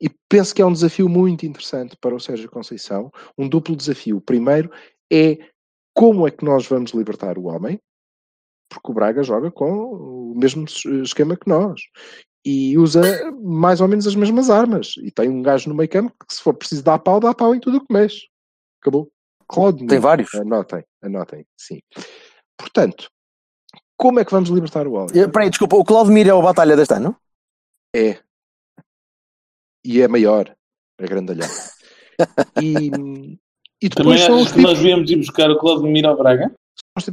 [0.00, 4.18] E penso que é um desafio muito interessante para o Sérgio Conceição, um duplo desafio.
[4.18, 4.70] O primeiro
[5.10, 5.38] é
[5.98, 7.80] como é que nós vamos libertar o homem?
[8.70, 10.64] Porque o Braga joga com o mesmo
[11.02, 11.80] esquema que nós
[12.44, 13.02] e usa
[13.42, 14.94] mais ou menos as mesmas armas.
[14.98, 17.52] E tem um gajo no meio campo que, se for preciso dar pau, dá pau
[17.52, 18.28] em tudo o que mexe.
[18.80, 19.10] Acabou.
[19.48, 20.32] Claude, tem vários.
[20.36, 21.80] Anotem, anotem, sim.
[22.56, 23.10] Portanto,
[23.96, 25.30] como é que vamos libertar o homem?
[25.32, 27.16] Peraí, desculpa, o Claude é o Batalha deste ano?
[27.92, 28.22] É.
[29.84, 30.54] E é maior.
[30.96, 31.48] É grandalhão.
[32.62, 33.38] e,
[33.80, 34.70] e depois Também são os que tipos...
[34.70, 36.52] nós viemos ir buscar o Cláudio Mira ao Braga?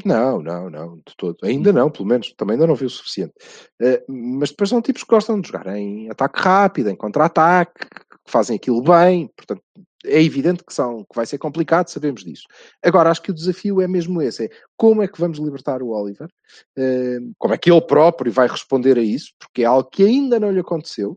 [0.04, 1.38] Não, não, não, de todo.
[1.44, 2.34] Ainda não, pelo menos.
[2.36, 3.34] Também ainda não vi o suficiente.
[3.82, 8.32] Uh, mas depois são tipos que gostam de jogar em ataque rápido, em contra-ataque, que
[8.32, 9.30] fazem aquilo bem.
[9.36, 9.62] Portanto,
[10.06, 12.44] é evidente que, são, que vai ser complicado, sabemos disso.
[12.84, 15.90] Agora, acho que o desafio é mesmo esse: é como é que vamos libertar o
[15.90, 16.30] Oliver?
[16.78, 19.32] Uh, como é que ele próprio vai responder a isso?
[19.40, 21.16] Porque é algo que ainda não lhe aconteceu.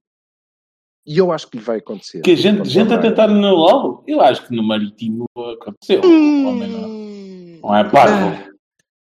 [1.08, 2.20] E eu acho que lhe vai acontecer.
[2.20, 5.24] Que a gente, gente a tentar no LOL, eu acho que no Marítimo
[5.58, 6.02] aconteceu.
[6.04, 8.52] Hum, não, é parvo.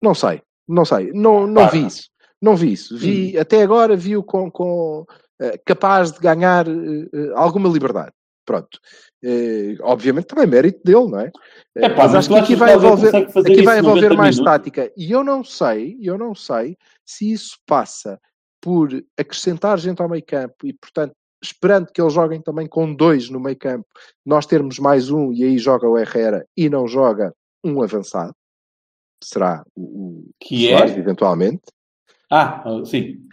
[0.03, 1.13] Não sei, não sei.
[1.13, 2.09] Não, não vi isso.
[2.41, 2.97] Não vi isso.
[2.97, 3.41] Vi, hum.
[3.43, 8.13] até agora vi-o com, com uh, capaz de ganhar uh, alguma liberdade.
[8.47, 8.79] Pronto.
[9.23, 11.31] Uh, obviamente também mérito dele, não é?
[11.77, 14.55] é pá, mas, mas acho que aqui vai envolver, aqui vai envolver mais minutos.
[14.55, 14.91] tática.
[14.97, 18.19] E eu não sei, eu não sei se isso passa
[18.59, 18.89] por
[19.19, 23.41] acrescentar gente ao meio campo e, portanto, esperando que eles joguem também com dois no
[23.41, 23.89] meio campo,
[24.25, 27.35] nós termos mais um e aí joga o Herrera e não joga
[27.65, 28.35] um avançado.
[29.23, 29.83] Será o,
[30.21, 30.99] o que Soares, é?
[30.99, 31.63] eventualmente.
[32.31, 33.27] Ah, sim.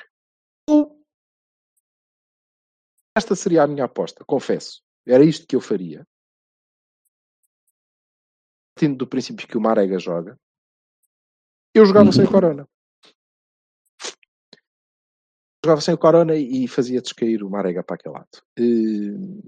[3.15, 4.81] Esta seria a minha aposta, confesso.
[5.05, 6.05] Era isto que eu faria.
[8.75, 10.37] Partindo do princípio que o Marega joga,
[11.73, 12.11] eu jogava uhum.
[12.11, 12.67] sem Corona
[15.67, 18.27] jogava sem o Corona e fazia descair o Marega para aquele lado.
[18.57, 19.43] Uh,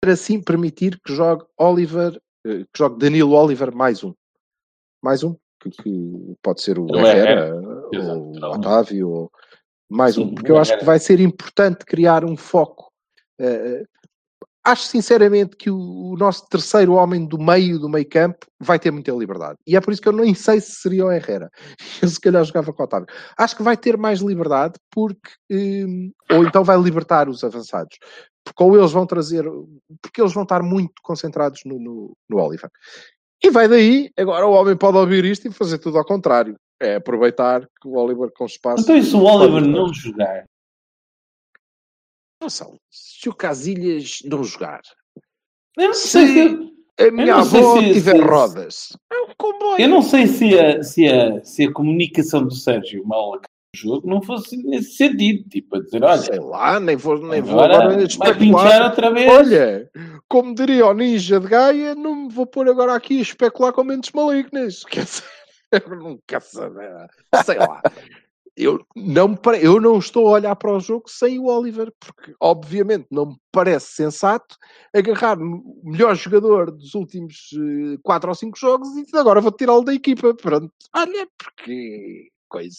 [0.00, 4.14] para assim permitir que jogue Oliver, uh, que jogue Danilo Oliver mais um.
[5.02, 9.32] Mais um, que, que pode ser o Herrera, ou o Otávio, ou
[9.88, 12.90] mais Sim, um, porque eu acho que vai ser importante criar um foco.
[13.40, 13.86] Uh,
[14.64, 19.12] acho sinceramente que o, nosso terceiro homem do meio do meio campo vai ter muita
[19.12, 19.58] liberdade.
[19.66, 21.50] E é por isso que eu nem sei se seria o Herrera.
[22.02, 23.06] Eu se calhar jogava com o Otávio.
[23.36, 27.96] Acho que vai ter mais liberdade porque hum, ou então vai libertar os avançados.
[28.44, 29.44] Porque ou eles vão trazer,
[30.02, 32.70] porque eles vão estar muito concentrados no, no, no Oliver.
[33.42, 36.56] E vai daí, agora o homem pode ouvir isto e fazer tudo ao contrário.
[36.80, 38.82] É aproveitar que o Oliver com espaço.
[38.82, 40.44] Então, e se o Oliver não jogar?
[42.40, 44.80] Atenção, se o Casilhas não jogar,
[45.76, 46.72] Eu não Se- sei se.
[47.00, 49.80] a minha avó se- tiver se- rodas, é um comboio.
[49.80, 53.40] Eu não sei se a, se a, se a comunicação do Sérgio mal no
[53.74, 55.48] jogo não fosse nesse sentido.
[55.48, 58.38] Tipo, a dizer, olha, Sei lá, nem vou, nem vou agora agora vai especular.
[58.38, 59.30] pinchar outra vez.
[59.32, 59.90] Olha,
[60.28, 63.82] como diria o ninja de Gaia, não me vou pôr agora aqui a especular com
[63.84, 64.84] mentes malignas.
[64.90, 65.24] Quer dizer,
[65.72, 67.08] eu não quero saber.
[67.44, 67.82] Sei lá.
[68.60, 73.06] Eu não, eu não estou a olhar para o jogo sem o Oliver, porque obviamente
[73.08, 74.56] não me parece sensato
[74.92, 77.50] agarrar o melhor jogador dos últimos
[78.02, 80.34] 4 ou 5 jogos e agora vou tirá-lo da equipa.
[80.34, 80.72] Pronto.
[80.92, 82.76] Olha, porque coisa.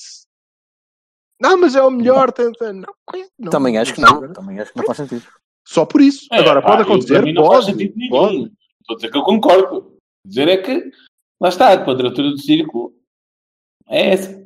[1.42, 2.34] Não, mas é o melhor.
[2.34, 4.34] tenta- Não, coisa, não, Também acho que não.
[4.34, 5.26] Também acho que não faz sentido.
[5.66, 6.28] Só por isso.
[6.34, 7.22] É, Agora, pá, pode acontecer?
[7.34, 7.78] não faz Pode.
[7.78, 8.10] sentido nenhum.
[8.10, 8.36] pode.
[8.82, 9.96] Estou a dizer que eu concordo.
[10.26, 10.92] Dizer é que,
[11.40, 12.94] lá está, a quadratura do círculo
[13.88, 14.39] é essa.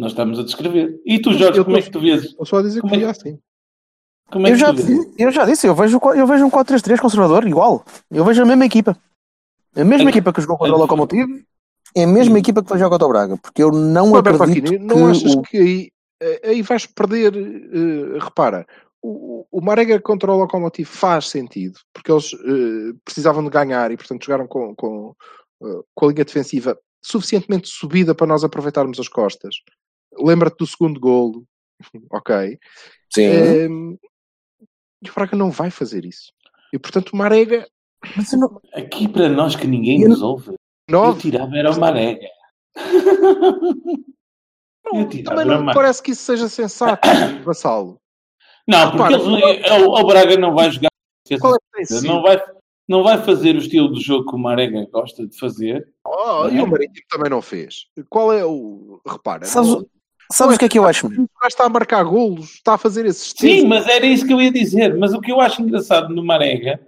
[0.00, 0.98] Nós estamos a descrever.
[1.04, 2.24] E tu, Jorge, Eu como é tô- que tu vês?
[2.24, 3.38] Estou só a dizer Como que é é que- assim.
[4.32, 6.98] Como é Eu que já, disse- eu já disse, eu vejo, eu vejo um 4-3-3
[7.00, 7.84] conservador, igual.
[8.10, 8.96] Eu vejo a mesma equipa.
[9.76, 11.38] A mesma Aqui- equipa que jogou contra o Locomotivo
[11.94, 13.36] é a mesma equipa que vai jogar contra o Braga.
[13.36, 15.90] Porque eu não Roberto acredito Aquino, que não achas o- que aí,
[16.22, 17.36] eh, aí vais perder?
[17.36, 18.66] eh, repara,
[19.02, 23.96] o, o Marega contra o Locomotive faz sentido, porque eles eh, precisavam de ganhar e,
[23.98, 25.14] portanto, jogaram com, com,
[25.62, 29.56] eh, com a linha defensiva suficientemente subida para nós aproveitarmos as costas.
[30.22, 31.44] Lembra-te do segundo golo,
[32.12, 32.58] ok?
[33.12, 33.22] Sim.
[33.22, 33.96] Ehm,
[35.02, 36.32] e o Braga não vai fazer isso.
[36.72, 37.66] E, portanto, o Marega,
[38.16, 40.56] Mas eu não- Aqui para nós que ninguém Eu- nos ouve, eu
[40.88, 42.28] 9, tirava era o Marega.
[44.92, 47.00] eu tirava também não me parece que isso seja sensato,
[47.44, 47.98] Vassalo.
[48.68, 50.90] Não, porque Repara, eles, o, o Braga não vai jogar.
[51.30, 51.36] É?
[52.06, 52.42] Não vai,
[52.88, 55.88] não vai fazer o estilo de jogo que o Marega gosta de fazer.
[56.04, 57.86] Oh, e o Marítimo também não fez.
[58.08, 59.00] Qual é o.
[59.06, 59.86] Repara, Sabes, não-
[60.32, 61.06] sabes o que é que eu acho?
[61.06, 64.32] o gajo está a marcar golos, está a fazer esses Sim, mas era isso que
[64.32, 64.96] eu ia dizer.
[64.98, 66.80] Mas o que eu acho engraçado no Marega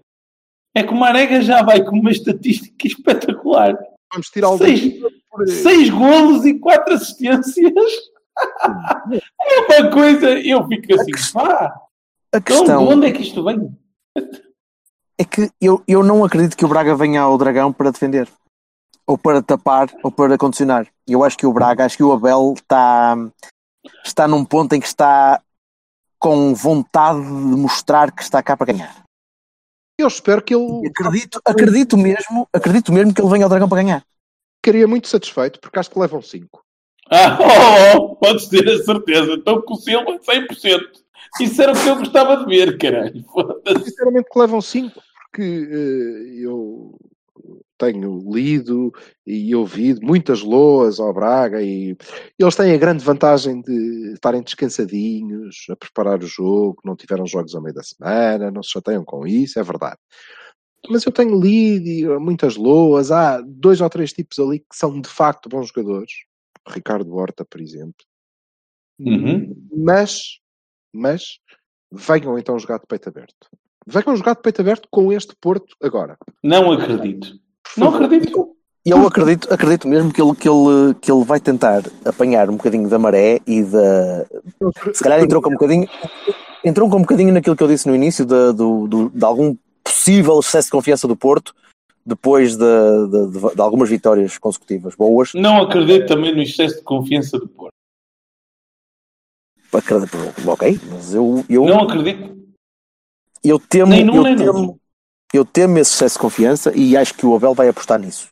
[0.74, 3.76] é que o Marega já vai com uma estatística espetacular.
[4.12, 4.94] vamos tirar o Seis,
[5.62, 7.92] seis golos e quatro assistências.
[9.70, 11.74] é uma coisa, eu fico assim, pá,
[12.32, 13.70] A de onde, de questão onde é que isto vem?
[15.18, 18.28] é que eu, eu não acredito que o Braga venha ao Dragão para defender.
[19.06, 20.86] Ou para tapar, ou para condicionar.
[21.06, 23.16] Eu acho que o Braga, acho que o Abel está,
[24.04, 25.42] está num ponto em que está
[26.18, 29.02] com vontade de mostrar que está cá para ganhar.
[29.98, 33.82] Eu espero que ele Acredito, acredito mesmo, acredito mesmo que ele venha ao Dragão para
[33.82, 34.04] ganhar.
[34.64, 36.62] ficaria muito satisfeito, porque acho que levam 5.
[37.10, 37.38] Ah,
[37.96, 39.34] oh, oh, podes ter a certeza.
[39.34, 40.80] Estou com o Silva 100%.
[41.40, 43.24] Isso era o que eu gostava de ver, caralho.
[43.84, 46.94] Sinceramente que levam 5, porque eh, eu
[47.82, 48.92] tenho lido
[49.26, 51.96] e ouvido muitas loas ao Braga e
[52.38, 57.54] eles têm a grande vantagem de estarem descansadinhos, a preparar o jogo, não tiveram jogos
[57.56, 59.98] ao meio da semana, não se chateiam com isso, é verdade.
[60.88, 64.76] Mas eu tenho lido e, uh, muitas loas, há dois ou três tipos ali que
[64.76, 66.12] são de facto bons jogadores.
[66.68, 68.04] Ricardo Horta, por exemplo.
[69.00, 69.56] Uhum.
[69.76, 70.38] Mas,
[70.92, 71.38] mas,
[71.90, 73.48] venham então jogar de peito aberto.
[73.86, 76.16] Venham jogar de peito aberto com este Porto agora.
[76.42, 77.40] Não acredito.
[77.76, 78.56] Não acredito.
[78.84, 82.56] E eu acredito, acredito mesmo que ele, que, ele, que ele vai tentar apanhar um
[82.56, 84.26] bocadinho da maré e da.
[84.92, 85.88] Se calhar entrou com um bocadinho.
[86.64, 89.56] Entrou com um bocadinho naquilo que eu disse no início de, do, do- de algum
[89.84, 91.54] possível excesso de confiança do Porto
[92.04, 92.64] depois de,
[93.08, 95.32] de- de- de algumas vitórias consecutivas boas.
[95.34, 97.72] Não acredito também no excesso de confiança do Porto.
[99.72, 102.36] Acredito- Ok, mas eu, eu, Não acredito.
[103.42, 104.78] eu temo, Nem num, eu, nem temo,
[105.32, 108.28] eu temo esse excesso de confiança e acho que o Abel vai apostar nisso.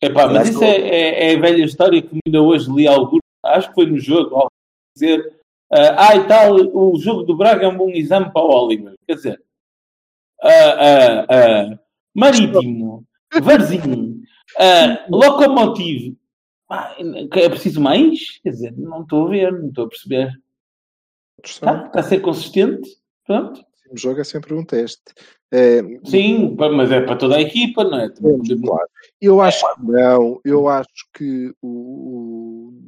[0.00, 3.18] Epá, mas Acho isso é, é, é a velha história que ainda hoje li algo.
[3.44, 4.52] Acho que foi no jogo, algo
[4.94, 5.38] dizer
[5.70, 8.94] ah, ah, e tal, o jogo do Braga é um bom exame para o Oliver.
[9.06, 9.42] Quer dizer,
[10.42, 11.78] ah, ah, ah,
[12.14, 13.04] Marítimo,
[13.42, 14.22] Varzinho,
[14.58, 16.16] ah, Locomotive.
[16.70, 18.38] Ah, é preciso mais?
[18.40, 20.32] Quer dizer, não estou a ver, não estou a perceber.
[21.44, 22.88] Está, está a ser consistente?
[23.26, 23.64] Pronto.
[23.90, 25.02] O jogo é sempre um teste.
[25.52, 28.10] É, Sim, mas é para toda a equipa, não é?
[28.10, 28.88] claro.
[29.20, 30.40] Eu acho que não.
[30.44, 32.78] Eu acho que o, o-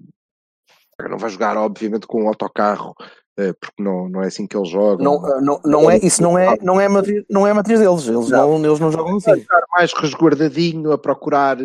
[1.08, 2.94] não vai jogar, obviamente, com um autocarro
[3.38, 5.02] eh, porque não, não é assim que eles jogam.
[5.02, 7.80] Não, eh, não, não é, isso não é, não é, matriz, não é a matriz
[7.80, 8.06] deles.
[8.06, 9.32] Eles não, eles não jogam assim.
[9.32, 11.56] estar mais resguardadinho a procurar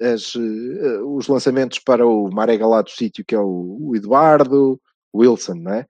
[0.00, 4.80] as, os lançamentos para o Marega lá do sítio, que é o, o Eduardo
[5.14, 5.86] Wilson, não é?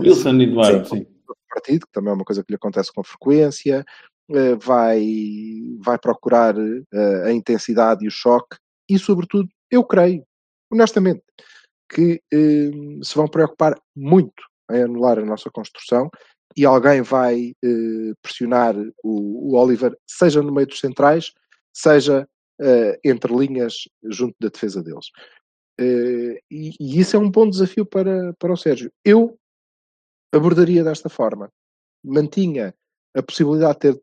[0.00, 1.06] Wilson Eduardo, sim.
[1.52, 3.84] Partido, que também é uma coisa que lhe acontece com frequência,
[4.30, 5.04] eh, vai,
[5.80, 8.56] vai procurar eh, a intensidade e o choque,
[8.88, 10.24] e sobretudo, eu creio,
[10.70, 11.22] honestamente,
[11.88, 12.70] que eh,
[13.02, 16.08] se vão preocupar muito em anular a nossa construção
[16.56, 17.54] e alguém vai
[18.20, 21.32] pressionar o, o Oliver, seja no meio dos centrais,
[21.72, 22.28] seja
[23.02, 25.06] entre linhas junto da defesa deles.
[25.78, 28.92] Eh, e, e isso é um bom desafio para, para o Sérgio.
[29.04, 29.38] Eu
[30.32, 31.50] abordaria desta forma.
[32.04, 32.74] Mantinha
[33.14, 34.02] a possibilidade de ter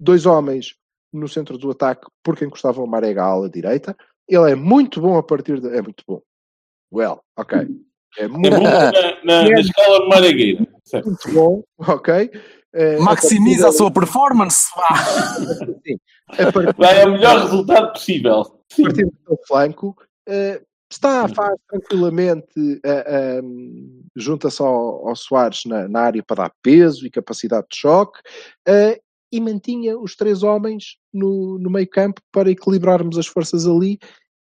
[0.00, 0.74] dois homens
[1.12, 3.96] no centro do ataque porque encostavam o Marega à ala direita.
[4.28, 5.68] Ele é muito bom a partir de...
[5.68, 6.20] É muito bom.
[6.92, 7.58] Well, ok.
[8.18, 8.92] É É muito bom na,
[9.24, 10.66] na, na escala maragueira.
[10.84, 11.06] certo?
[11.06, 12.30] muito bom, ok.
[12.72, 14.68] Eh, Maximiza a a sua performance.
[16.52, 18.40] partir, Vai ao melhor resultado possível.
[18.40, 19.96] a partir do seu flanco,
[20.28, 20.60] eh,
[20.90, 23.42] está, faz tranquilamente, eh, eh,
[24.16, 28.20] junta-se ao, ao Soares na, na área para dar peso e capacidade de choque,
[28.66, 29.00] eh,
[29.32, 33.98] e mantinha os três homens no, no meio campo para equilibrarmos as forças ali,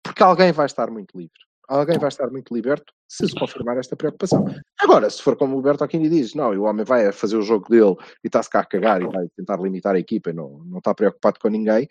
[0.02, 1.38] porque alguém vai estar muito livre.
[1.68, 4.44] Alguém vai estar muito liberto se se confirmar esta preocupação.
[4.78, 7.36] Agora, se for como o Berto Aquini diz, não, e o homem vai a fazer
[7.36, 10.32] o jogo dele e está-se cá a cagar e vai tentar limitar a equipa e
[10.34, 11.88] não, não está preocupado com ninguém,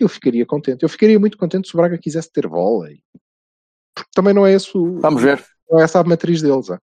[0.00, 0.82] eu ficaria contente.
[0.82, 2.90] Eu ficaria muito contente se o Braga quisesse ter bola.
[2.90, 3.00] e-
[4.00, 5.44] Porque também não é, esse o, Vamos ver.
[5.70, 6.70] não é essa a matriz deles.
[6.70, 6.78] é?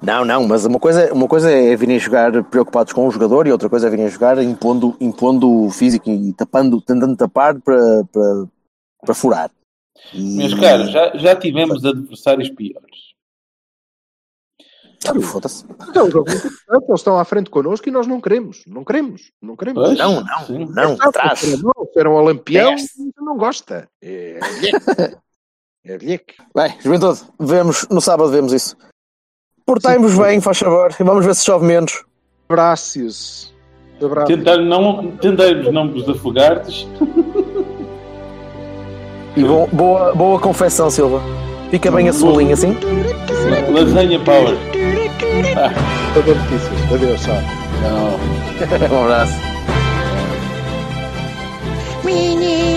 [0.00, 3.52] Não, não, mas uma coisa, uma coisa é virem jogar preocupados com o jogador e
[3.52, 8.46] outra coisa é virem jogar impondo, impondo o físico e tapando, tentando tapar para, para,
[9.04, 9.50] para furar.
[10.14, 13.08] E- Meus caros, já, já tivemos adversários piores.
[15.06, 15.64] Ah, Foda-se.
[15.88, 16.30] Então, é
[16.76, 18.62] eles estão à frente connosco e nós não queremos.
[18.66, 19.30] Não queremos.
[19.40, 19.82] Não queremos.
[19.84, 20.64] Pois, Não, não, sim.
[20.66, 21.60] não, atrás.
[21.62, 22.18] Não, era um
[22.98, 23.88] e não gosta.
[24.02, 24.38] É
[25.96, 26.34] bilheque.
[26.56, 26.62] É.
[26.68, 28.76] Bem, juventude, vemos, no sábado vemos isso.
[29.64, 32.04] Portai-vos bem, faz favor, e vamos ver se chove menos.
[32.48, 33.54] Abraços.
[34.26, 36.86] Tentar não, tentarmos não vos afogardes.
[39.36, 41.20] E bo- boa, boa confecção, Silva.
[41.70, 42.74] Fica bem a cebolinha assim.
[43.72, 44.56] Lasanha Power.
[46.14, 46.92] Toda notícias.
[46.92, 47.34] Adeus, tchau.
[47.82, 48.96] Não.
[48.98, 49.34] um abraço.
[52.04, 52.67] Nhê,